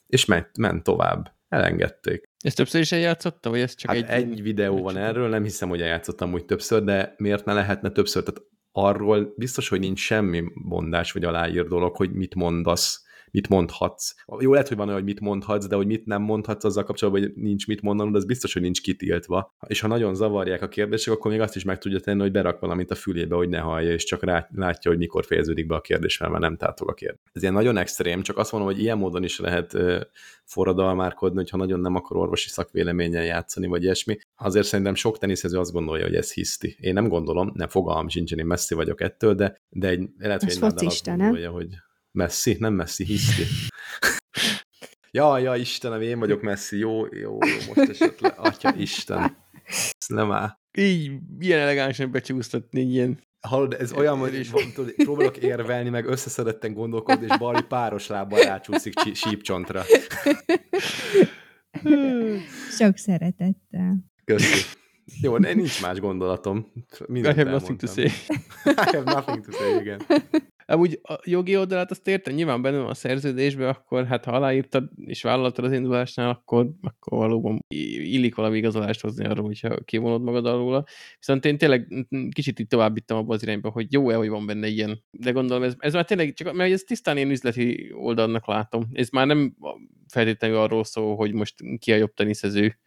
[0.07, 1.37] és ment, ment tovább.
[1.49, 2.29] Elengedték.
[2.39, 4.31] Ez többször is eljátszotta, vagy ez csak hát egy...
[4.31, 8.23] egy videó van erről, nem hiszem, hogy eljátszottam úgy többször, de miért ne lehetne többször?
[8.23, 8.43] Tehát
[8.85, 14.15] arról biztos, hogy nincs semmi mondás vagy aláír dolog, hogy mit mondasz mit mondhatsz.
[14.39, 17.23] Jó, lehet, hogy van olyan, hogy mit mondhatsz, de hogy mit nem mondhatsz azzal kapcsolatban,
[17.23, 19.55] hogy nincs mit mondanod, az biztos, hogy nincs kitiltva.
[19.67, 22.61] És ha nagyon zavarják a kérdések, akkor még azt is meg tudja tenni, hogy berak
[22.61, 25.81] valamit a fülébe, hogy ne hallja, és csak rá, látja, hogy mikor fejeződik be a
[25.81, 27.21] kérdés, mert már nem tátog a kérdés.
[27.33, 29.77] Ez ilyen nagyon extrém, csak azt mondom, hogy ilyen módon is lehet
[30.45, 34.19] forradalmárkodni, hogyha nagyon nem akar orvosi szakvéleménnyel játszani, vagy ilyesmi.
[34.37, 36.77] Azért szerintem sok teniszező azt gondolja, hogy ez hiszti.
[36.81, 40.53] Én nem gondolom, nem fogalmam sincs, én messzi vagyok ettől, de, de egy, lehet, hogy
[40.53, 41.69] egy azt gondolja, hogy
[42.13, 43.43] Messi, nem Messi, hiszti.
[45.11, 48.29] ja, ja, Istenem, én vagyok Messi, jó, jó, jó most esett le.
[48.29, 49.37] Atya Isten.
[49.67, 50.59] Ez nem áll.
[50.79, 54.51] Így, ilyen elegánsan becsúsztatni ilyen Hallod, ez olyan, hogy
[54.97, 59.83] próbálok érvelni, meg összeszedetten gondolkodni, és Bali páros lábbal rácsúszik sípcsontra.
[62.79, 63.97] Sok szeretettel.
[64.25, 64.59] Köszönöm.
[65.21, 66.73] Jó, nincs más gondolatom.
[67.07, 68.05] Mindent I have nothing to say.
[68.65, 70.01] I have nothing to say, igen.
[70.71, 74.91] Amúgy a jogi oldalát azt értem, nyilván benne van a szerződésben, akkor hát ha aláírtad
[75.05, 80.47] és vállaltad az indulásnál, akkor, akkor valóban illik valami igazolást hozni arról, hogyha kivonod magad
[80.47, 80.85] alól.
[81.19, 84.67] Viszont én tényleg kicsit itt tovább vittem abba az irányba, hogy jó-e, hogy van benne
[84.67, 85.03] ilyen.
[85.11, 88.89] De gondolom, ez, ez már tényleg csak, mert ez tisztán én üzleti oldalnak látom.
[88.93, 89.57] Ez már nem
[90.09, 92.79] feltétlenül arról szól, hogy most ki a jobb teniszező,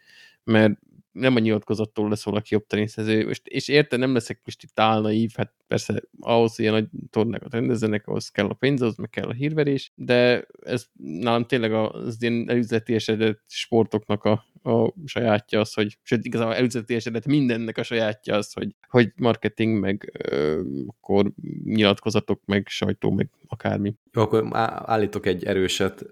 [0.44, 0.80] mert
[1.12, 5.32] nem a nyilatkozattól lesz valaki jobb teniszező, és, és érte, nem leszek most itt álnaív,
[5.36, 9.34] hát persze ahhoz, ilyen nagy tornákat rendezzenek, ahhoz kell a pénz, ahhoz meg kell a
[9.34, 15.98] hírverés, de ez nálam tényleg az ilyen előzeti esedett sportoknak a, a sajátja az, hogy,
[16.04, 21.32] sőt igazából előzeti esedett mindennek a sajátja az, hogy, hogy marketing, meg ö, akkor
[21.64, 23.96] nyilatkozatok, meg sajtó, meg akármi.
[24.14, 24.48] Jó, akkor
[24.86, 26.06] állítok egy erőset.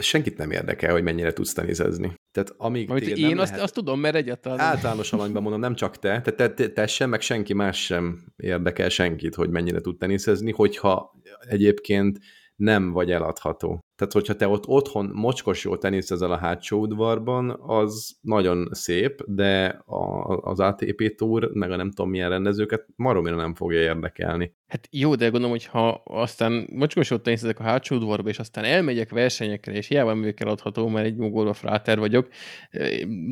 [0.00, 2.14] Senkit nem érdekel, hogy mennyire tudsz tenizezni.
[2.32, 4.58] Tehát amíg Amit én nem azt, lehet, azt tudom, mert egyáltalán...
[4.58, 8.24] Általános alanyban mondom, nem csak te, te, te, te, te sem, meg senki más sem
[8.36, 11.14] érdekel senkit, hogy mennyire tud teniszezni, hogyha
[11.48, 12.18] egyébként
[12.56, 13.80] nem vagy eladható.
[13.96, 19.66] Tehát, hogyha te ott otthon mocskos jó teniszezel a hátsó udvarban, az nagyon szép, de
[19.84, 24.54] a, az ATP Tour, meg a nem tudom milyen rendezőket maromira nem fogja érdekelni.
[24.66, 28.64] Hát jó, de gondolom, hogy ha aztán mocskos jó teniszezek a hátsó udvarba, és aztán
[28.64, 32.28] elmegyek versenyekre, és hiába művek eladható, mert egy mogorva fráter vagyok,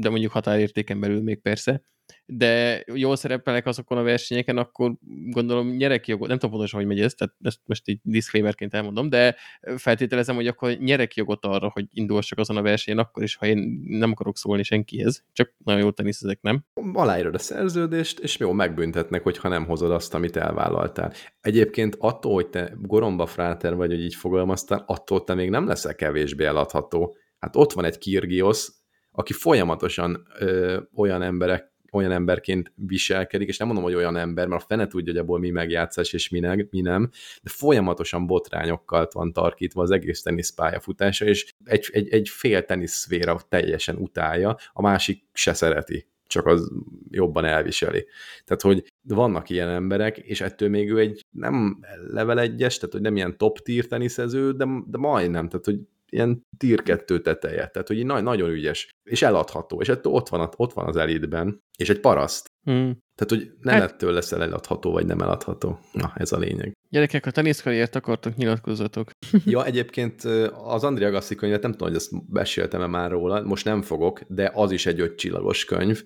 [0.01, 1.83] de mondjuk határértéken belül még persze,
[2.27, 4.93] de jól szerepelnek azokon a versenyeken, akkor
[5.27, 9.09] gondolom nyerek jogot, nem tudom pontosan, hogy megy ez, tehát ezt most így disclaimerként elmondom,
[9.09, 9.37] de
[9.77, 13.83] feltételezem, hogy akkor nyerek jogot arra, hogy indulsak azon a versenyen, akkor is, ha én
[13.89, 16.65] nem akarok szólni senkihez, csak nagyon jól teniszezek, nem?
[16.93, 21.13] Aláírod a szerződést, és jó, megbüntetnek, hogyha nem hozod azt, amit elvállaltál.
[21.41, 25.95] Egyébként attól, hogy te goromba fráter vagy, hogy így fogalmaztál, attól te még nem leszel
[25.95, 27.17] kevésbé eladható.
[27.39, 33.67] Hát ott van egy Kirgiosz, aki folyamatosan ö, olyan emberek olyan emberként viselkedik, és nem
[33.67, 36.55] mondom, hogy olyan ember, mert a fene tudja, hogy abból mi megjátszás és mi, ne,
[36.71, 37.11] mi nem,
[37.43, 43.97] de folyamatosan botrányokkal van tarkítva az egész teniszpályafutása, és egy, egy, egy fél teniszszféra teljesen
[43.97, 46.71] utálja, a másik se szereti csak az
[47.11, 48.07] jobban elviseli.
[48.45, 53.01] Tehát, hogy vannak ilyen emberek, és ettől még ő egy nem level egyes, tehát, hogy
[53.01, 55.79] nem ilyen top tier teniszező, de, de majdnem, tehát, hogy
[56.13, 60.51] ilyen tier 2 teteje, tehát hogy na nagyon ügyes, és eladható, és ettől ott van,
[60.57, 62.47] ott van az elitben, és egy paraszt.
[62.65, 62.99] Hmm.
[63.15, 63.91] Tehát, hogy nem hát...
[63.91, 65.79] ettől leszel eladható, vagy nem eladható.
[65.93, 66.73] Na, ez a lényeg.
[66.89, 69.11] Gyerekek, a teniszkarriert akartok, nyilatkozatok.
[69.45, 70.25] ja, egyébként
[70.65, 74.51] az Andrea Gassi könyvet, nem tudom, hogy ezt beséltem-e már róla, most nem fogok, de
[74.55, 76.03] az is egy ötcsillagos könyv,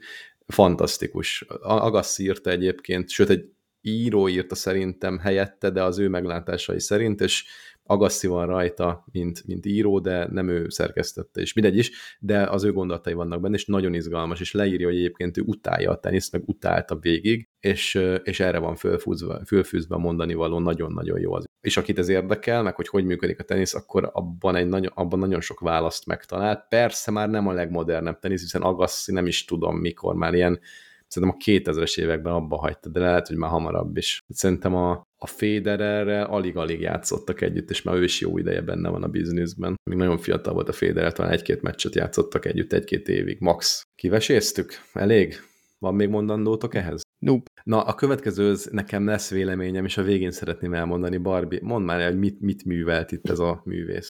[0.46, 1.44] fantasztikus.
[1.61, 3.44] Agassi írta egyébként, sőt, egy
[3.80, 7.44] író írta szerintem helyette, de az ő meglátásai szerint, és
[7.87, 12.64] Agassi van rajta, mint, mint író, de nem ő szerkesztette, és mindegy is, de az
[12.64, 16.32] ő gondolatai vannak benne, és nagyon izgalmas, és leírja, hogy egyébként ő utálja a teniszt,
[16.32, 21.45] meg utálta végig, és, és erre van fölfűzve, fölfűzve mondani való, nagyon-nagyon jó az.
[21.61, 25.18] És akit ez érdekel, meg hogy hogy működik a tenisz, akkor abban, egy nagyon, abban
[25.18, 26.68] nagyon sok választ megtalált.
[26.68, 30.61] Persze már nem a legmodernebb tenisz, hiszen Agassi nem is tudom mikor, már ilyen
[31.09, 34.20] szerintem a 2000-es években abba hagyta, de lehet, hogy már hamarabb is.
[34.28, 39.02] Szerintem a, a Federerrel alig-alig játszottak együtt, és már ő is jó ideje benne van
[39.02, 39.74] a bizniszben.
[39.90, 43.82] Még nagyon fiatal volt a Federer, talán egy-két meccset játszottak együtt egy-két évig, max.
[43.94, 44.72] Kiveséztük?
[44.92, 45.34] Elég?
[45.78, 47.02] Van még mondandótok ehhez?
[47.18, 47.50] Nope.
[47.64, 52.00] Na, a következő az nekem lesz véleményem, és a végén szeretném elmondani, Barbie, mondd már
[52.00, 54.09] el, hogy mit, mit művelt itt ez a művész.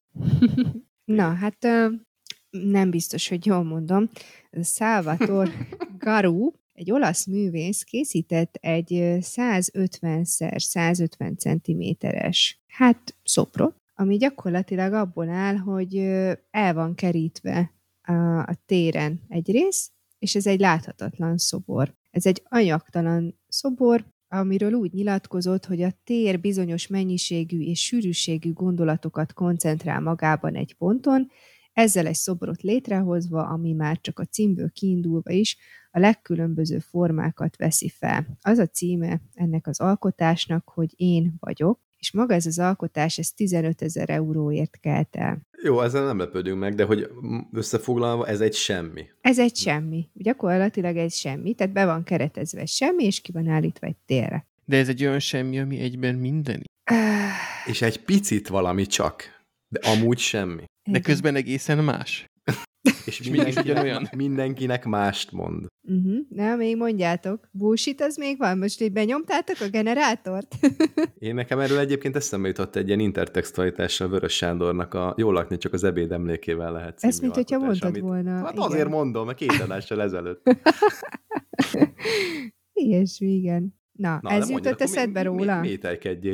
[1.05, 1.57] Na, hát
[2.51, 4.09] nem biztos, hogy jól mondom.
[4.63, 5.69] Salvatore
[5.99, 15.97] Garu egy olasz művész készített egy 150x150 cm-es, hát szoprot, ami gyakorlatilag abból áll, hogy
[16.51, 17.73] el van kerítve
[18.03, 21.95] a, a téren egy rész, és ez egy láthatatlan szobor.
[22.11, 29.33] Ez egy anyagtalan szobor, amiről úgy nyilatkozott, hogy a tér bizonyos mennyiségű és sűrűségű gondolatokat
[29.33, 31.31] koncentrál magában egy ponton,
[31.77, 35.57] ezzel egy szobrot létrehozva, ami már csak a címből kiindulva is
[35.91, 38.27] a legkülönböző formákat veszi fel.
[38.41, 43.33] Az a címe ennek az alkotásnak, hogy én vagyok, és maga ez az alkotás, ez
[43.33, 45.41] 15 ezer euróért kelt el.
[45.63, 47.11] Jó, ezzel nem lepődünk meg, de hogy
[47.53, 49.05] összefoglalva ez egy semmi.
[49.21, 50.09] Ez egy semmi.
[50.13, 54.47] Gyakorlatilag egy semmi, tehát be van keretezve semmi, és ki van állítva egy térre.
[54.65, 56.63] De ez egy olyan semmi, ami egyben minden.
[57.67, 59.36] és egy picit valami csak,
[59.79, 60.65] de amúgy semmi.
[60.91, 62.27] De közben egészen más.
[63.07, 64.09] És, mégis ugyanolyan.
[64.17, 65.67] mindenkinek mást mond.
[65.89, 66.17] Uh-huh.
[66.29, 67.49] Na, még mondjátok.
[67.53, 68.59] Bullshit az még van?
[68.59, 70.55] Most így benyomtátok a generátort?
[71.19, 75.73] Én nekem erről egyébként eszembe jutott egy ilyen intertextualitásra Vörös Sándornak a Jól lakni csak
[75.73, 78.31] az ebéd emlékével lehet Ezt, mint hogyha mondtad volna.
[78.45, 78.65] Hát igen.
[78.65, 80.51] azért mondom, mert két adással ezelőtt.
[82.73, 83.75] Ilyesmi, igen.
[83.93, 85.61] Na, Na, ez mondjad, jutott mi- eszedbe mi- róla?
[85.61, 85.79] Mi,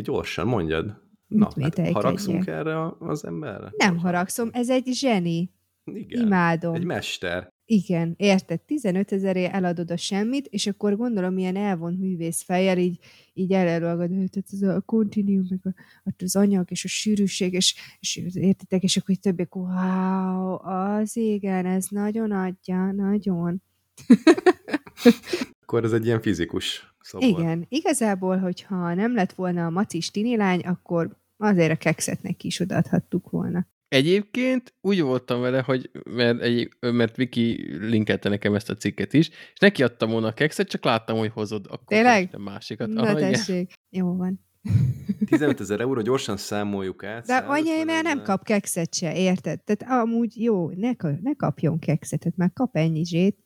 [0.03, 1.01] gyorsan, mondjad.
[1.39, 3.73] Na, hát haragszunk erre az emberre?
[3.77, 5.51] Nem haragszom, ez egy zseni.
[5.85, 6.27] Igen.
[6.27, 6.75] Imádom.
[6.75, 7.53] Egy mester.
[7.65, 8.61] Igen, érted?
[8.61, 12.99] 15 ezerért eladod a semmit, és akkor gondolom ilyen elvont művész fejjel így,
[13.33, 15.75] így elragad, tehát ez a continuum, meg a,
[16.05, 21.17] ott az anyag, és a sűrűség, és, és értitek, és akkor így többiek, wow, az
[21.17, 23.63] igen, ez nagyon adja, nagyon.
[25.63, 27.29] Akkor ez egy ilyen fizikus szobor.
[27.29, 32.61] Igen, igazából, hogyha nem lett volna a macis tinilány, akkor azért a kekszet neki is
[32.61, 33.67] odaadhattuk volna.
[33.89, 39.29] Egyébként úgy voltam vele, hogy mert, egy, mert Viki linkelte nekem ezt a cikket is,
[39.29, 42.29] és neki adtam volna a kekszet, csak láttam, hogy hozod akkor Tényleg?
[42.33, 42.89] a másikat.
[42.89, 43.33] Na Aha, igen.
[43.33, 44.41] tessék, jó van.
[45.27, 47.27] 15 ezer euró, gyorsan számoljuk át.
[47.27, 49.61] De anyai 150 már nem kap kekszet se, érted?
[49.63, 50.91] Tehát amúgy jó, ne,
[51.23, 53.39] ne kapjon kekszetet, már kap ennyi zsét.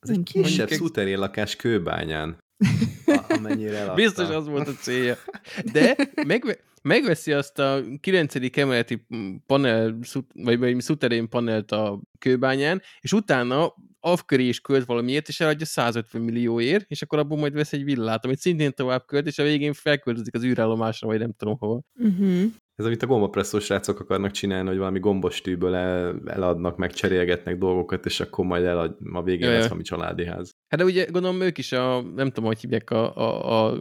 [0.00, 2.38] Ez egy kisebb Mondjuk- szuterén lakás kőbányán.
[3.28, 3.94] Amennyire eladta.
[3.94, 5.16] Biztos az volt a célja.
[5.72, 5.96] De
[6.26, 8.34] megve, megveszi azt a 9.
[8.58, 9.06] emeleti
[9.46, 9.98] panel,
[10.34, 16.22] vagy, vagy szuterén panelt a kőbányán, és utána afköri is költ valamiért, és eladja 150
[16.22, 19.72] millióért, és akkor abból majd vesz egy villát, amit szintén tovább költ, és a végén
[19.72, 21.80] felköltözik az űrállomásra, vagy nem tudom hova.
[21.94, 22.44] Uh-huh.
[22.82, 28.06] Ez amit a gombapresszós srácok akarnak csinálni, hogy valami gombostűből el, eladnak, meg cserélgetnek dolgokat,
[28.06, 30.50] és akkor majd elad, a végén lesz valami családi ház.
[30.68, 33.78] Hát de ugye gondolom ők is a, nem tudom, hogy hívják a, a, a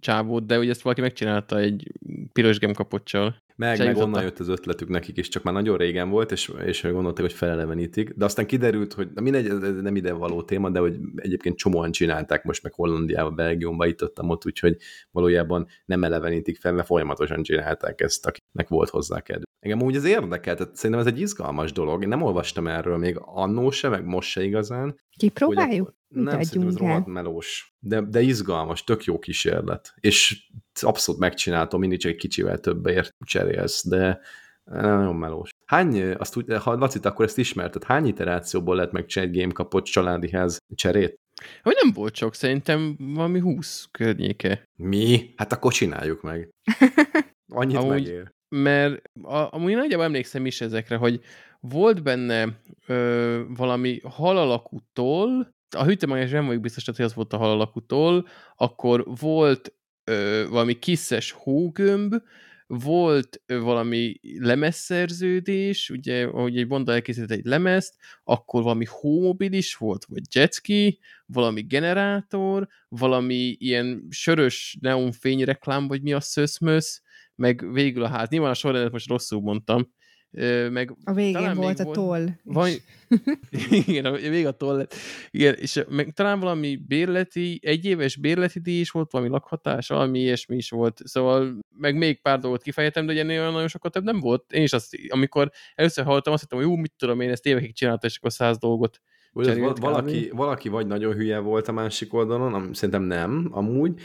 [0.00, 1.92] csávót, de ugye ezt valaki megcsinálta egy
[2.32, 3.36] piros gemkapocsal.
[3.62, 6.82] Meg, meg onnan jött az ötletük nekik is, csak már nagyon régen volt, és, és
[6.82, 8.10] gondolták, hogy felelevenítik.
[8.10, 11.90] De aztán kiderült, hogy na mindegy, ez nem ide való téma, de hogy egyébként csomóan
[11.90, 14.76] csinálták most meg Hollandiába, Belgiumba, itt ott, ott úgyhogy
[15.10, 19.42] valójában nem elevenítik fel, mert folyamatosan csinálták ezt, akiknek volt hozzá kedv.
[19.62, 22.02] Engem úgy ez érdekel, tehát szerintem ez egy izgalmas dolog.
[22.02, 25.00] Én nem olvastam erről még annó se, meg most se igazán.
[25.16, 25.94] Kipróbáljuk?
[26.08, 26.86] Mit nem, szerintem ez adjunk el?
[26.86, 27.74] rohadt melós.
[27.78, 29.94] De, de izgalmas, tök jó kísérlet.
[30.00, 30.50] És
[30.80, 34.20] abszolút megcsináltam, mindig csak egy kicsivel többért cserélsz, de
[34.64, 35.50] nagyon melós.
[35.66, 39.84] Hány, azt úgy, ha Laci, akkor ezt ismerted, hány iterációból lehet megcsinálni egy game kapott
[39.84, 41.20] családi ház cserét?
[41.62, 44.68] Hogy nem volt sok, szerintem valami 20 környéke.
[44.76, 45.32] Mi?
[45.36, 46.48] Hát akkor csináljuk meg.
[47.48, 48.32] Annyit Amúgy- megér.
[48.52, 51.20] Mert a, amúgy nagyjából emlékszem is ezekre, hogy
[51.60, 55.46] volt benne ö, valami hal alakú toll,
[55.76, 58.24] a hűtőmágás nem vagyok biztos, hogy az volt a hal alakú toll,
[58.56, 59.74] akkor volt
[60.04, 62.14] ö, valami kiszes hógömb,
[62.66, 67.94] volt valami lemezszerződés, ugye, ahogy egy Bonda elkészített egy lemezt,
[68.24, 76.12] akkor valami hómobil is volt, vagy jetski, valami generátor, valami ilyen sörös neonfényreklám, vagy mi
[76.12, 77.02] a szöszmösz,
[77.34, 78.28] meg végül a ház.
[78.28, 79.92] Nyilván a sorrendet most rosszul mondtam,
[80.70, 82.26] meg A végén Talán volt a toll.
[82.44, 82.70] van,
[83.86, 84.94] igen, a- még a tollet.
[85.30, 90.18] Igen, és meg talán valami bérleti, egy éves bérleti díj is volt, valami lakhatás, valami
[90.20, 91.00] ilyesmi is volt.
[91.04, 94.52] Szóval meg még pár dolgot kifejtem, de ugye ennél nagyon sokkal több nem volt.
[94.52, 97.74] Én is azt, amikor először hallottam, azt hittem, hogy jó, mit tudom én, ezt évekig
[97.74, 99.00] csináltam, és akkor száz dolgot.
[99.40, 104.00] Cserélt val- valaki, valaki vagy nagyon hülye volt a másik oldalon, am- szerintem nem, amúgy,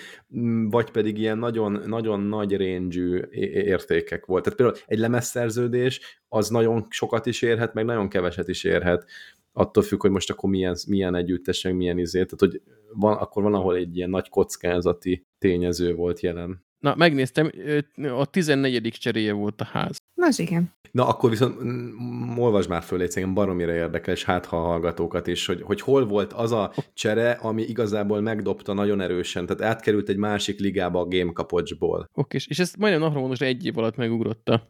[0.70, 4.44] vagy pedig ilyen nagyon, nagyon nagy range értékek volt.
[4.44, 9.06] Tehát például egy lemezszerződés, az nagyon sokat is érhet, meg nagyon keveset is érhet,
[9.54, 12.24] attól függ, hogy most akkor milyen, milyen együttes, meg milyen izé.
[12.24, 12.62] Tehát, hogy
[12.94, 16.66] van, akkor van, ahol egy ilyen nagy kockázati tényező volt jelen.
[16.80, 17.52] Na, megnéztem,
[18.18, 18.90] a 14.
[19.00, 19.98] cseréje volt a ház.
[20.16, 20.76] Az igen.
[20.92, 25.28] Na, akkor viszont mm, olvasd már föl, engem baromira érdekel, és hát ha a hallgatókat
[25.28, 30.10] is, hogy, hogy hol volt az a csere, ami igazából megdobta nagyon erősen, tehát átkerült
[30.10, 32.10] egy másik ligába a game kapocsból.
[32.14, 34.70] Oké, és- és ezt majdnem napra most egy év alatt megugrotta.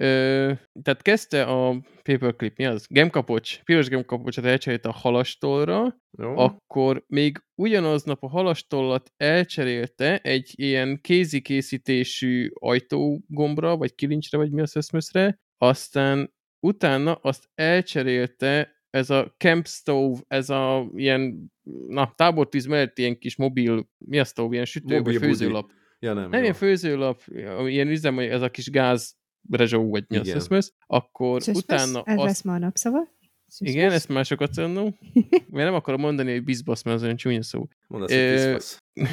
[0.00, 2.86] Ö, tehát kezdte a paperclip, mi az?
[2.88, 6.36] Gemkapocs, piros gemkapocsot elcserélte a halastolra, Jó?
[6.36, 14.76] akkor még ugyanaznap a halastollat elcserélte egy ilyen kézikészítésű ajtógombra, vagy kilincsre, vagy mi az
[14.76, 16.34] összmöszre, aztán
[16.66, 21.52] utána azt elcserélte ez a camp stove, ez a ilyen,
[21.86, 25.26] na, tábortűz mellett ilyen kis mobil, mi a stove, ilyen sütő, Mobil vagy budi.
[25.26, 25.70] főzőlap.
[25.98, 26.22] Ja, nem.
[26.22, 26.40] Nem jó.
[26.40, 27.22] ilyen főzőlap,
[27.66, 29.18] ilyen üzem, ez a kis gáz
[29.50, 33.08] rezsó, vagy mi az összmösz, akkor Szöszmösz, utána ez azt lesz ma a napszava.
[33.46, 33.74] Szöszmösz.
[33.74, 34.96] igen, ezt másokat mondom.
[35.52, 37.68] Mert nem akarom mondani, hogy bizbasz, mert az olyan csúnya szó.
[37.86, 38.12] Mondd azt,
[38.94, 39.06] hogy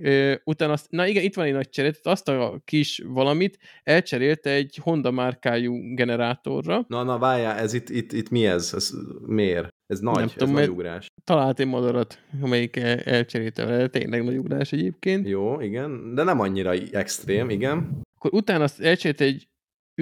[0.00, 3.58] Ö, utána azt, na igen, itt van egy nagy csere, tehát azt a kis valamit
[3.82, 6.84] elcserélte egy Honda márkájú generátorra.
[6.88, 8.72] Na, na, várjál, ez itt, itt, itt mi ez?
[8.74, 8.90] Ez
[9.26, 9.68] miért?
[9.86, 11.06] Ez nagy, Nem ez tudom, nagy ugrás.
[11.24, 15.28] Talált egy madarat, amelyik el, elcserélte vele, tényleg nagy ugrás egyébként.
[15.28, 18.00] Jó, igen, de nem annyira extrém, igen.
[18.14, 19.48] Akkor utána azt elcserélte egy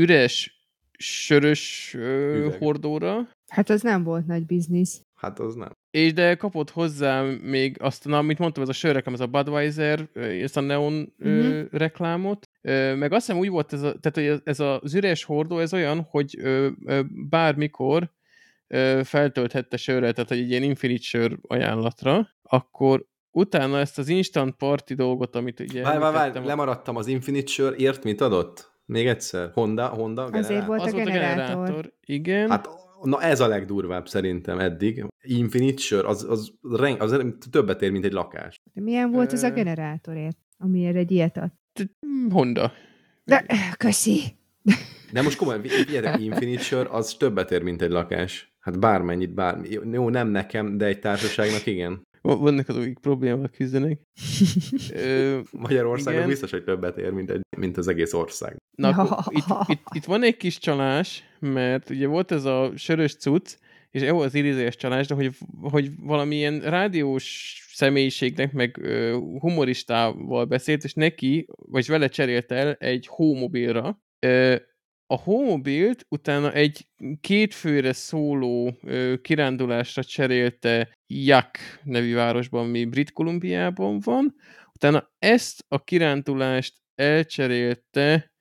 [0.00, 0.58] üres,
[0.98, 2.58] sörös ö, Üveg.
[2.58, 5.02] hordóra, Hát az nem volt nagy biznisz.
[5.14, 5.72] Hát az nem.
[5.90, 10.08] és de kapott hozzá még azt, na, amit mondtam, ez a sörreklám, ez a Budweiser,
[10.12, 11.28] ö, ezt a Neon Mhm.
[11.38, 11.66] uh-huh.
[11.70, 15.24] reklámot, Ö, meg azt hiszem úgy volt ez, a, tehát, hogy ez- ez az üres
[15.24, 18.10] hordó, ez olyan, hogy ö, ö, bármikor
[18.66, 24.94] ö, feltölthette sörrel, tehát egy ilyen infinite sör ajánlatra, akkor utána ezt az instant party
[24.94, 28.69] dolgot, amit ugye Várj, várj, várj, említettem, lemaradtam az Infinite Sör, ért mit adott?
[28.90, 29.50] Még egyszer.
[29.52, 30.66] Honda, Honda Azért generál?
[30.66, 31.46] volt az a volt a generátor.
[31.54, 32.50] generátor, igen.
[32.50, 32.68] Hát,
[33.02, 35.04] na ez a legdurvább szerintem eddig.
[35.22, 38.60] Infinite Sör, az, az, ren- az többet ér, mint egy lakás.
[38.72, 41.50] De milyen volt ez a generátorért, amiért egy ilyet ad?
[42.30, 42.72] Honda.
[43.24, 43.44] De,
[43.76, 44.20] köszi!
[45.12, 48.54] De most komolyan, figyeljetek, Infinite Sör, az többet ér, mint egy lakás.
[48.60, 49.68] Hát bármennyit, bármi.
[49.90, 52.06] Jó, nem nekem, de egy társaságnak igen.
[52.22, 54.00] Va- Vannak azok, akik problémával küzdenek.
[54.92, 56.28] Ö, Magyarországon Igen.
[56.28, 58.56] biztos, hogy többet ér, mint, egy, mint az egész ország.
[58.76, 63.16] Na, akkor itt, itt, itt, van egy kis csalás, mert ugye volt ez a sörös
[63.16, 63.56] cucc,
[63.90, 70.84] és jó az idézőjes csalás, de hogy, hogy valamilyen rádiós személyiségnek, meg ö, humoristával beszélt,
[70.84, 74.00] és neki, vagy vele cserélt el egy hómobilra.
[74.18, 74.56] Ö,
[75.10, 76.86] a hómobilt utána egy
[77.20, 84.34] két főre szóló ö, kirándulásra cserélte Jak nevű városban, ami Brit Kolumbiában van.
[84.74, 88.32] Utána ezt a kirándulást elcserélte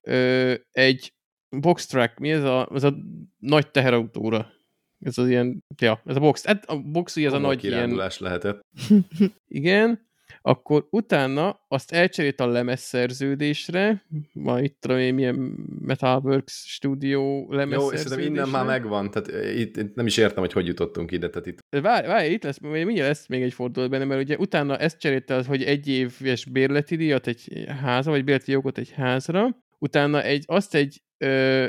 [0.00, 1.12] ö, egy
[1.48, 2.94] box truck, mi ez a, ez a
[3.38, 4.52] nagy teherautóra?
[5.00, 6.44] Ez az ilyen, ja, ez a box.
[6.44, 8.60] Hát a box ugye ez a nagy ilyen, kirándulás lehetett.
[9.60, 10.07] igen,
[10.42, 15.34] akkor utána azt elcserélt a lemezszerződésre, ma itt tudom én, milyen
[15.80, 18.08] Metalworks stúdió Jó, és lemezszerződésre.
[18.08, 21.28] szerintem innen már megvan, tehát eh, itt, itt nem is értem, hogy hogy jutottunk ide,
[21.28, 24.76] tehát itt Várj, várj, itt lesz, mindjárt lesz még egy fordulat benne, mert ugye utána
[24.76, 29.56] ezt cserélte az, hogy egy éves bérleti díjat egy házra, vagy bérleti jogot egy házra,
[29.78, 31.66] utána egy, azt egy ö,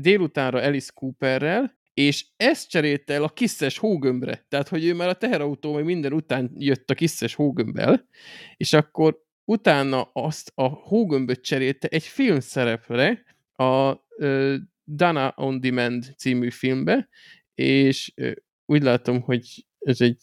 [0.00, 4.44] délutánra Alice Cooperrel, és ezt cserélte el a kiszes hógömbre.
[4.48, 8.08] Tehát, hogy ő már a teherautó, meg minden után jött a kiszes hógömbbel,
[8.56, 13.22] és akkor utána azt a hógömböt cserélte egy filmszerepre,
[13.52, 17.08] a ö, Dana on Demand című filmbe,
[17.54, 18.32] és ö,
[18.66, 20.18] úgy látom, hogy ez egy,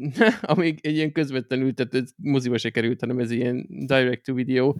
[0.40, 4.76] amíg egy ilyen közvetlenül, tehát ez moziba se került, hanem ez ilyen direct-to-video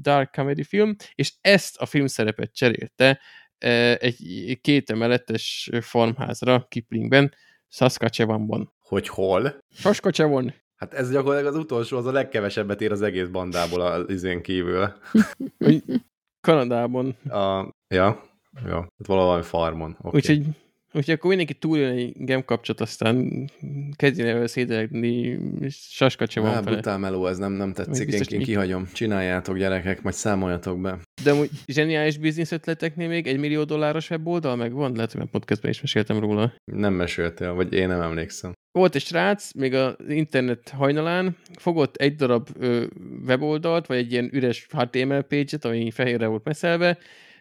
[0.00, 3.20] dark comedy film, és ezt a filmszerepet cserélte
[3.98, 7.34] egy két emeletes farmházra Kiplingben,
[7.68, 8.72] Saskatchewanban.
[8.78, 9.64] hogy hol?
[9.72, 10.54] Saskatchewan.
[10.76, 14.92] Hát ez gyakorlatilag az utolsó, az a legkevesebbet ér az egész bandából az izén kívül.
[16.40, 17.16] Kanadában.
[17.28, 18.22] A, ja,
[18.66, 19.96] ja, hát valahol farmon.
[19.98, 20.10] Okay.
[20.20, 20.46] Úgyhogy,
[20.92, 23.44] úgyhogy akkor mindenki túljön egy game kapcsot, aztán
[23.96, 25.38] kezdjen el szédelegni
[25.70, 26.70] Saskatchewan Á, fele.
[26.70, 28.88] brutál meló, ez nem, nem tetszik, én, biztos én kihagyom.
[28.92, 30.98] Csináljátok gyerekek, majd számoljatok be.
[31.24, 34.92] De amúgy zseniális biznisz ötleteknél még egy millió dolláros weboldal megvan?
[34.94, 36.54] Lehet, hogy már podcastban is meséltem róla.
[36.64, 38.52] Nem meséltél, vagy én nem emlékszem.
[38.72, 42.84] Volt egy srác, még az internet hajnalán, fogott egy darab ö,
[43.26, 46.98] weboldalt, vagy egy ilyen üres HTML page-et, ami fehérre volt meszelve,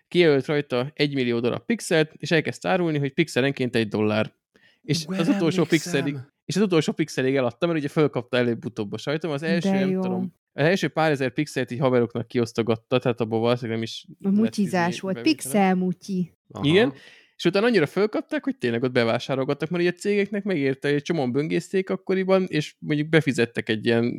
[0.09, 4.33] kijelölt rajta egy millió darab pixelt, és elkezdte árulni, hogy pixelenként egy dollár.
[4.81, 8.97] És Ú, az utolsó pixelig, és az utolsó pixelig eladta, mert ugye fölkapta előbb-utóbb a
[8.97, 9.31] sajtom.
[9.31, 13.75] Az első, nem tudom, az első pár ezer pixelt így haveroknak kiosztogatta, tehát abból valószínűleg
[13.75, 16.33] nem is A mutyizás izé volt, pixel mutyi.
[16.51, 16.65] Aha.
[16.65, 16.93] Igen,
[17.35, 21.03] és utána annyira fölkapták, hogy tényleg ott bevásárolgattak, mert ugye a cégeknek megérte, hogy egy
[21.03, 24.13] csomóan böngészték akkoriban, és mondjuk befizettek egy ilyen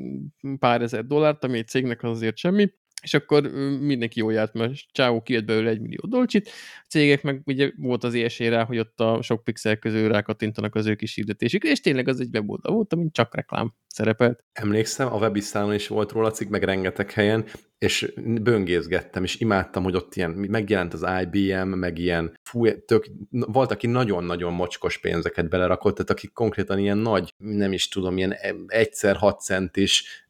[0.58, 2.70] pár ezer dollárt, ami egy cégnek az azért semmi,
[3.02, 3.42] és akkor
[3.80, 6.48] mindenki jól járt, mert Csávó kijött belőle egy millió dolcsit,
[6.82, 10.74] a cégek meg ugye volt az esély rá, hogy ott a sok pixel közül rákattintanak
[10.74, 14.44] az ő kis hirdetésükre, és tényleg az egy weboldal volt, amin csak reklám szerepelt.
[14.52, 17.44] Emlékszem, a webisztálon is volt róla cikk, meg rengeteg helyen,
[17.78, 23.70] és böngészgettem, és imádtam, hogy ott ilyen, megjelent az IBM, meg ilyen, fú, tök, volt,
[23.70, 28.34] aki nagyon-nagyon mocskos pénzeket belerakott, tehát akik konkrétan ilyen nagy, nem is tudom, ilyen
[28.66, 30.24] egyszer hat centis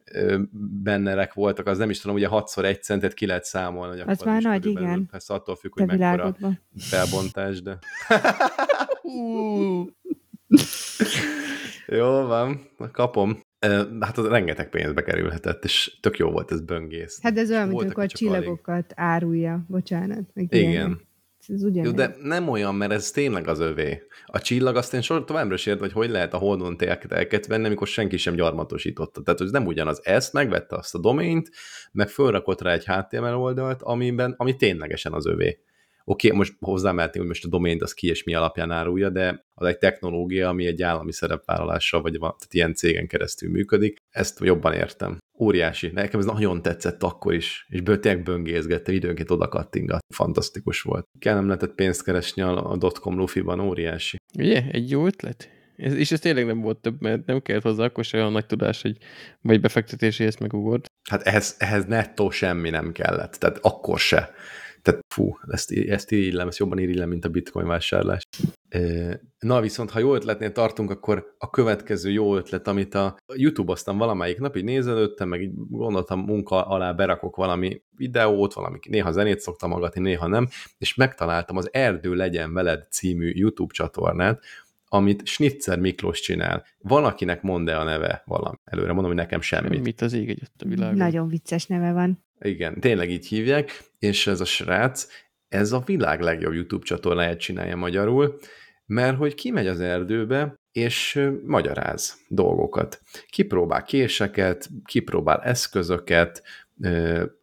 [0.83, 3.99] bennerek voltak, az nem is tudom, ugye 6 egy centet ki lehet számolni.
[3.99, 5.05] hogy Az már nagy, igen.
[5.11, 6.59] Persze attól függ, Te hogy mekkora világodban.
[6.77, 7.77] felbontás, de...
[11.87, 13.39] Jó van, kapom.
[13.99, 17.19] Hát az rengeteg pénzbe kerülhetett, és tök jó volt ez böngész.
[17.21, 18.33] Hát ez olyan, mint amikor a csak alig.
[18.41, 19.65] csillagokat árulja.
[19.67, 20.23] Bocsánat.
[20.33, 20.69] Meg Igen.
[20.69, 20.97] ilyenek.
[21.49, 21.89] Ez ugyanez.
[21.89, 24.03] Jó, de nem olyan, mert ez tényleg az övé.
[24.25, 27.87] A csillag azt én sor továbbra is hogy hogy lehet a holdon telket venni, amikor
[27.87, 29.21] senki sem gyarmatosította.
[29.21, 30.01] Tehát ez nem ugyanaz.
[30.03, 31.49] Ezt megvette azt a domaint,
[31.91, 35.59] meg fölrakott rá egy HTML oldalt, amiben, ami ténylegesen az övé.
[36.11, 39.45] Oké, okay, most hozzámehetnénk, hogy most a domaint az ki és mi alapján árulja, de
[39.53, 43.97] az egy technológia, ami egy állami szerepvállalással, vagy tehát ilyen cégen keresztül működik.
[44.09, 45.17] Ezt jobban értem.
[45.39, 45.87] Óriási.
[45.87, 49.99] Nekem ez nagyon tetszett akkor is, és tényleg böngészgettem, időnként oda kattingat.
[50.13, 51.05] Fantasztikus volt.
[51.19, 54.17] Kell nem lehetett pénzt keresni a dotcom lufiban, óriási.
[54.37, 54.63] Ugye?
[54.71, 55.49] Egy jó ötlet?
[55.75, 58.45] Ez, és ez tényleg nem volt több, mert nem kellett hozzá akkor se olyan nagy
[58.45, 58.97] tudás, hogy
[59.41, 60.85] vagy befektetéséhez megugort.
[61.09, 64.33] Hát ehhez, ehhez nettó semmi nem kellett, tehát akkor se.
[64.81, 68.23] Tehát fú, ezt, ezt irigylem, ezt jobban irigylem, mint a bitcoin vásárlás.
[69.39, 74.39] Na viszont, ha jó ötletnél tartunk, akkor a következő jó ötlet, amit a YouTube-oztam valamelyik
[74.39, 79.69] nap, így nézelődtem, meg így gondoltam munka alá berakok valami videót, valami, néha zenét szoktam
[79.69, 84.43] magatni, néha nem, és megtaláltam az Erdő legyen veled című YouTube csatornát,
[84.93, 86.65] amit Schnitzer Miklós csinál.
[86.77, 88.57] Van, akinek mond -e a neve valami.
[88.63, 89.83] Előre mondom, hogy nekem semmit.
[89.83, 90.97] Mit az ég egy a világon.
[90.97, 92.23] Nagyon vicces neve van.
[92.41, 95.07] Igen, tényleg így hívják, és ez a srác,
[95.47, 98.39] ez a világ legjobb YouTube csatornáját csinálja magyarul,
[98.85, 103.01] mert hogy kimegy az erdőbe, és magyaráz dolgokat.
[103.29, 106.43] Kipróbál késeket, kipróbál eszközöket,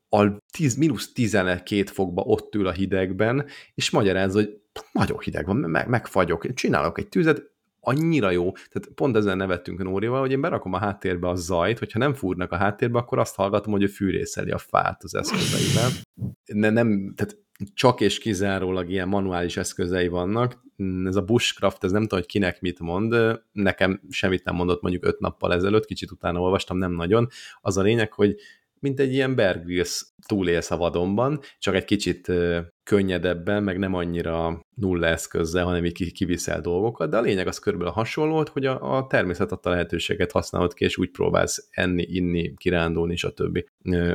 [0.08, 4.60] a 10, mínusz 12 fokba ott ül a hidegben, és magyaráz, hogy
[4.92, 7.42] nagyon hideg van, meg, megfagyok, csinálok egy tüzet,
[7.88, 11.98] annyira jó, tehát pont ezen nevettünk Nórival, hogy én berakom a háttérbe a zajt, hogyha
[11.98, 15.90] nem fúrnak a háttérbe, akkor azt hallgatom, hogy ő fűrészeli a fát az eszközeivel.
[16.44, 17.36] Ne, nem, tehát
[17.74, 20.64] csak és kizárólag ilyen manuális eszközei vannak.
[21.04, 25.04] Ez a bushcraft, ez nem tudom, hogy kinek mit mond, nekem semmit nem mondott mondjuk
[25.04, 27.28] öt nappal ezelőtt, kicsit utána olvastam, nem nagyon.
[27.60, 28.34] Az a lényeg, hogy
[28.80, 32.32] mint egy ilyen Bear Grylls túlélsz a vadonban, csak egy kicsit
[32.88, 37.94] könnyedebben, meg nem annyira nulla eszközzel, hanem így kiviszel dolgokat, de a lényeg az körülbelül
[37.94, 43.16] hasonló, hogy a, a természet adta lehetőséget használod ki, és úgy próbálsz enni, inni, kirándulni,
[43.16, 43.64] stb.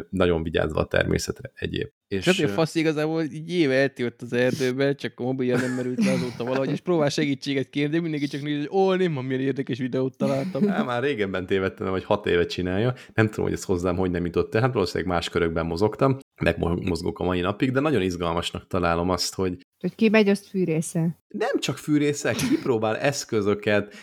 [0.09, 1.87] Nagyon vigyázva a természetre egyéb.
[2.07, 6.05] És hát, a fasz igazából így éve eltűnt az erdőbe, csak a mobilja nem merült
[6.05, 9.77] le azóta valahogy, és próbál segítséget kérni, mindenki csak néz, hogy ó, nem, milyen érdekes
[9.77, 10.67] videót találtam.
[10.67, 12.93] Há, már régenben tévedtem, hogy hat évet csinálja.
[13.13, 14.61] Nem tudom, hogy ez hozzám hogy nem jutott el.
[14.61, 19.35] Hát valószínűleg más körökben mozogtam, meg mozgok a mai napig, de nagyon izgalmasnak találom azt,
[19.35, 21.17] hogy hogy ki megy, azt fűrésze.
[21.27, 23.95] Nem csak fűrészek, kipróbál eszközöket,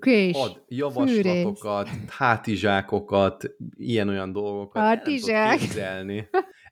[0.00, 2.08] Kés, ad javaslatokat, fűrész.
[2.08, 4.82] hátizsákokat, ilyen-olyan dolgokat.
[4.82, 5.60] Hátizsák.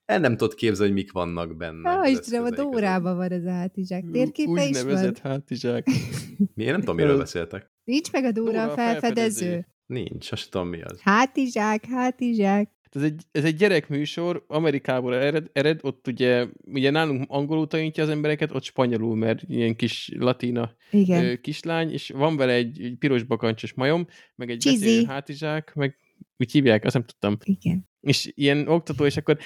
[0.04, 1.90] El nem tudod képzelni, hogy mik vannak benne.
[1.90, 4.04] Ah, Istenem, a Dórában van ez a hátizsák.
[4.12, 5.14] Térképe Úgy is van.
[5.22, 5.86] hátizsák.
[6.54, 6.64] Mi?
[6.64, 7.70] Én nem tudom, miről beszéltek.
[7.84, 9.00] Nincs meg a Dóra, Dóra felfedező.
[9.00, 9.66] felfedező.
[9.86, 11.00] Nincs, azt tudom mi az.
[11.00, 12.70] Hátizsák, hátizsák.
[12.90, 18.08] Ez egy, ez egy gyerekműsor, Amerikából ered, ered, ott ugye, ugye nálunk angolul tanítja az
[18.08, 21.24] embereket, ott spanyolul, mert ilyen kis latina Igen.
[21.24, 25.96] Ö, kislány, és van vele egy, egy piros bakancsos majom, meg egy beszélő hátizsák, meg
[26.36, 27.36] úgy hívják, azt nem tudtam.
[27.44, 29.38] Igen és ilyen oktató, és akkor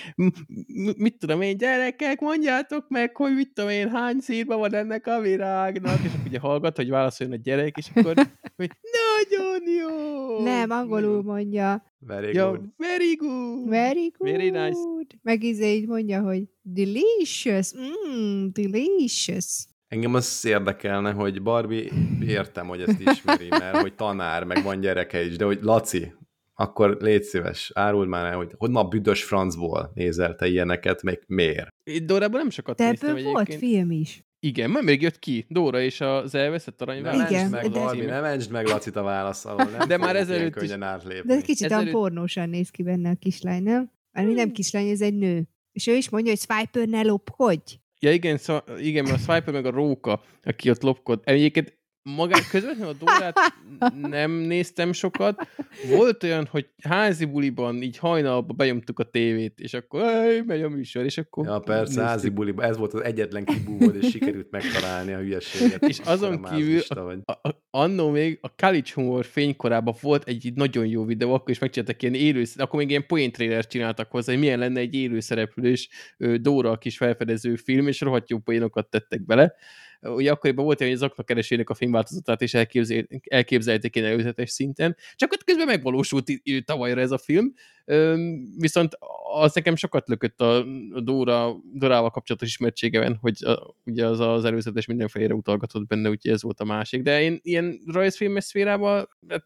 [0.96, 5.20] mit tudom én, gyerekek, mondjátok meg, hogy mit tudom én, hány szírba van ennek a
[5.20, 8.14] virágnak, és akkor ugye hallgat, hogy válaszoljon a gyerek, és akkor
[8.56, 10.42] hogy nagyon jó!
[10.42, 11.92] Nem, angolul mondja.
[11.98, 12.60] Very good.
[12.76, 13.68] very good.
[13.68, 14.30] Very good.
[14.30, 14.78] Very nice.
[15.22, 19.66] Meg izé így mondja, hogy delicious, mm, delicious.
[19.88, 21.90] Engem az érdekelne, hogy Barbie,
[22.20, 26.12] értem, hogy ezt ismeri, mert hogy tanár, meg van gyereke is, de hogy Laci,
[26.54, 31.22] akkor légy szíves, áruld már el, hogy hogy ma büdös francból nézel te ilyeneket, meg
[31.26, 31.68] miért?
[31.84, 34.24] Itt Dórában nem sokat De néztem ebből volt film is.
[34.40, 35.46] Igen, majd még jött ki.
[35.48, 37.30] Dóra és az elveszett aranyvállalat.
[37.30, 39.70] Mentsd meg, Barbie, ne mentsd meg Lacit a válasz alól.
[39.78, 40.70] Nem de már ezelőtt is.
[41.24, 41.92] De kicsit ezelőtt...
[41.92, 43.90] pornósan néz ki benne a kislány, nem?
[44.12, 44.52] Mert nem hmm.
[44.52, 45.48] kislány, ez egy nő.
[45.72, 47.78] És ő is mondja, hogy Swiper ne lopkodj.
[48.00, 51.20] Ja igen, szó, igen, mert a Swiper meg a Róka, aki ott lopkod.
[51.24, 53.38] Egyébként magát közvetlenül a Dórát
[54.00, 55.48] nem néztem sokat.
[55.88, 60.68] Volt olyan, hogy házi buliban így hajnalban bejomtuk a tévét, és akkor hey, megy a
[60.68, 61.46] műsor, és akkor...
[61.46, 62.02] Ja, persze, néztük.
[62.02, 62.64] házi buliban.
[62.64, 65.82] Ez volt az egyetlen kibúvod, és sikerült megtalálni a hülyeséget.
[65.82, 66.80] És azon kívül,
[67.24, 71.58] a, a, annó még a College Humor fénykorában volt egy nagyon jó videó, akkor is
[71.58, 75.20] megcsináltak ilyen élő, akkor még ilyen point trailer csináltak hozzá, hogy milyen lenne egy élő
[75.20, 79.54] szereplős Dóra a kis felfedező film, és rohadt jó poénokat tettek bele
[80.00, 85.32] ugye akkoriban volt, hogy az aknakeresőnek a filmváltozatát is elképzel, elképzelték én előzetes szinten, csak
[85.32, 86.30] ott közben megvalósult
[86.64, 87.54] tavalyra ez a film,
[88.58, 88.98] viszont
[89.32, 90.64] az nekem sokat lökött a
[91.02, 96.42] Dóra, Dorával kapcsolatos ismertségemen, hogy a, ugye az az előzetes mindenfélére utalgatott benne, úgyhogy ez
[96.42, 97.02] volt a másik.
[97.02, 99.44] De én ilyen rajzfilmes szférában hát,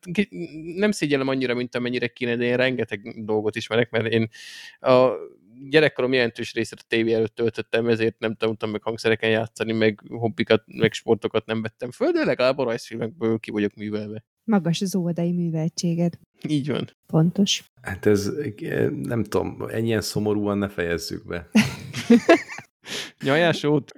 [0.76, 4.28] nem szégyellem annyira, mint amennyire kéne, de én rengeteg dolgot ismerek, mert én
[4.80, 5.10] a
[5.68, 10.62] gyerekkorom jelentős részét a tévé előtt töltöttem, ezért nem tanultam meg hangszereken játszani, meg hobbikat,
[10.66, 14.24] meg sportokat nem vettem föl, de legalább a rajzfilmekből ki vagyok művelve.
[14.44, 16.18] Magas az óvodai műveltséged.
[16.48, 16.90] Így van.
[17.06, 17.64] Pontos.
[17.82, 18.30] Hát ez,
[19.02, 21.48] nem tudom, ennyien szomorúan ne fejezzük be.
[23.22, 23.92] Nyajásót.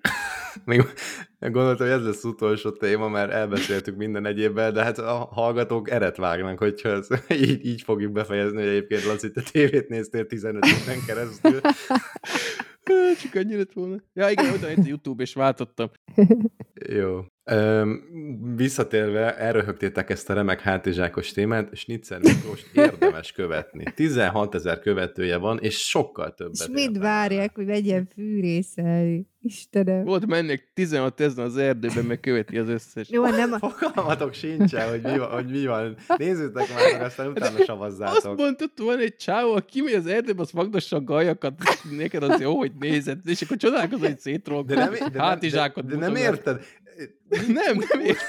[0.65, 0.83] Még
[1.39, 6.17] gondoltam, hogy ez lesz utolsó téma, mert elbeszéltük minden egyébben, de hát a hallgatók eret
[6.17, 7.09] vágnak, hogyha ez,
[7.49, 11.61] így, így fogjuk befejezni, hogy egyébként Laci, te tévét néztél 15 éven keresztül.
[13.23, 13.97] Csak annyi lett volna.
[14.13, 15.91] Ja, igen, oda egy YouTube, és váltottam.
[16.89, 17.25] Jó.
[17.53, 18.03] Üm,
[18.57, 23.85] visszatérve, elröhögtétek ezt a remek hátizsákos témát, Snitzer Miklós érdemes követni.
[23.95, 26.57] 16 ezer követője van, és sokkal többet.
[26.61, 29.29] És mind várják, hogy legyen fűrészelni.
[29.43, 30.05] Istenem.
[30.05, 33.11] Volt mennek 16 ezen az erdőben, meg követi az összes.
[33.11, 33.69] Jó, nem a...
[33.69, 35.31] Fogalmatok sincsen, hogy mi van.
[35.31, 35.97] Hogy mi van.
[36.17, 38.17] Nézzétek már, meg aztán utána savazzátok.
[38.17, 41.53] Azt mondtad, van egy csávó, aki kimegy az erdőbe, az magdassa a gajakat,
[41.97, 44.67] neked az jó, hogy nézed, és akkor csodálkozol, hogy szétrolkod.
[44.67, 46.65] De nem, de, nem, de, de nem érted.
[47.29, 48.29] Nem, nem érted.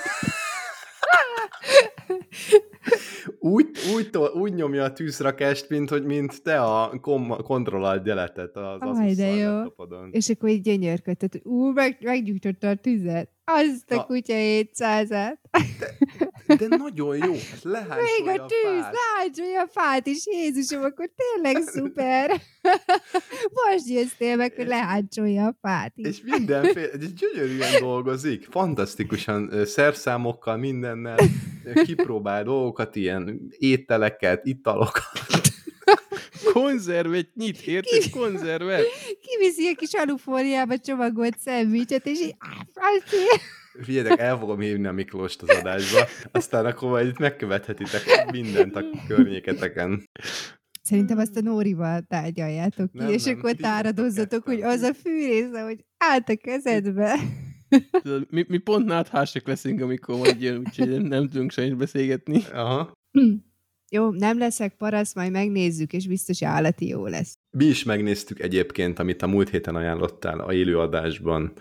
[3.40, 7.42] úgy, úgy, úgy nyomja a tűzrakást, mint, hogy mint te a kom-
[8.04, 9.62] deletet az Aj, de jó.
[10.12, 13.30] És akkor így gyönyörködtet, hogy ú, meg, meggyújtotta a tüzet.
[13.44, 15.38] Azt a, a kutya 700-át.
[15.80, 15.98] De,
[16.58, 17.32] de nagyon jó.
[17.64, 20.26] Még a tűz, leháncsolja a fát is.
[20.26, 22.42] Jézusom, akkor tényleg szuper.
[23.66, 26.08] Most jöttél meg, hogy leháncsolja a fát is.
[26.08, 28.48] És mindenféle, és gyönyörűen dolgozik.
[28.50, 31.18] Fantasztikusan szerszámokkal, mindennel
[31.84, 35.12] kipróbál dolgokat, ilyen ételeket, italokat.
[36.54, 38.00] konzervet nyit, érted?
[38.00, 38.10] Ki...
[38.10, 38.86] Konzervet.
[39.22, 42.36] Kiviszi a kis alufóliába csomagolt szendvicset, és így
[43.80, 48.84] Figyeljetek, el fogom hívni a Miklóst az adásba, aztán akkor majd itt megkövethetitek mindent a
[49.08, 50.10] környéketeken.
[50.82, 55.62] Szerintem azt a Nórival tárgyaljátok ki, nem, és nem, akkor táradozzatok, hogy az a fűrésze,
[55.62, 57.16] hogy állt a kezedbe.
[58.30, 62.44] Mi, mi pont náthások leszünk, amikor majd jön, úgyhogy nem tudunk sajnos beszélgetni.
[62.54, 62.92] Aha.
[63.94, 67.38] Jó, nem leszek parasz, majd megnézzük, és biztos állati jó lesz.
[67.58, 71.54] Mi is megnéztük egyébként, amit a múlt héten ajánlottál a élőadásban,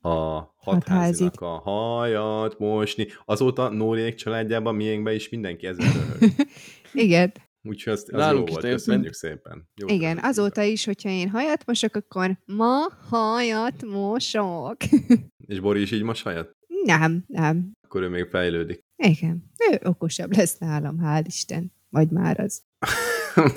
[0.00, 3.06] a hatházinak a hajat mosni.
[3.24, 5.92] Azóta Nóriék családjában, miénkben is mindenki ezzel
[6.92, 7.32] Igen.
[7.62, 9.68] Úgyhogy az, az jó volt, köszönjük szépen.
[9.74, 14.76] Jó Igen, köszönjük azóta is, hogyha én hajat mosok, akkor ma hajat mosok.
[15.46, 16.56] És Bori is így mos hajat?
[16.84, 17.72] Nem, nem.
[17.82, 18.84] Akkor ő még fejlődik.
[18.96, 21.72] Igen, ő okosabb lesz nálam, hál' Isten.
[21.88, 22.62] Vagy már az.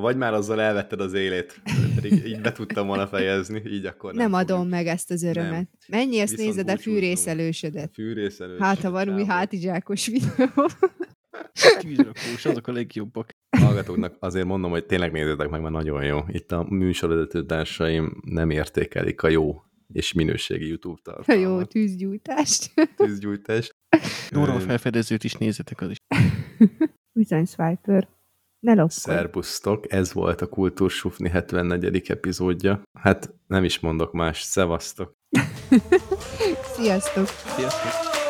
[0.00, 1.62] Vagy már azzal elvetted az élét,
[1.94, 4.30] pedig így be tudtam volna fejezni, így akkor nem.
[4.30, 5.50] Nem adom meg ezt az örömet.
[5.50, 5.68] Nem.
[5.88, 7.90] Mennyi ezt Viszont nézed a fűrészelősödet?
[7.94, 8.66] Fűrészelősödet.
[8.66, 10.66] Hát, ha van új hátizsákos videó.
[11.80, 13.30] Tűzrakós, azok a legjobbak.
[13.58, 16.18] Hallgatóknak azért mondom, hogy tényleg nézzétek meg, mert nagyon jó.
[16.28, 19.62] Itt a műsorvezető társaim nem értékelik a jó
[19.92, 21.28] és minőségi YouTube tartalmat.
[21.28, 22.72] A jó tűzgyújtást.
[22.96, 23.76] Tűzgyújtást.
[24.30, 25.96] Jóra a felfedezőt is nézzetek az is.
[27.18, 28.08] Bizony, Swiper.
[28.74, 28.88] Ne.
[28.88, 32.10] Szerbusztok, ez volt a Kultúrsufni 74.
[32.10, 32.82] epizódja.
[32.92, 35.16] Hát nem is mondok más, szevasztok.
[36.76, 37.26] Sziasztok.
[37.56, 38.25] Sziasztok.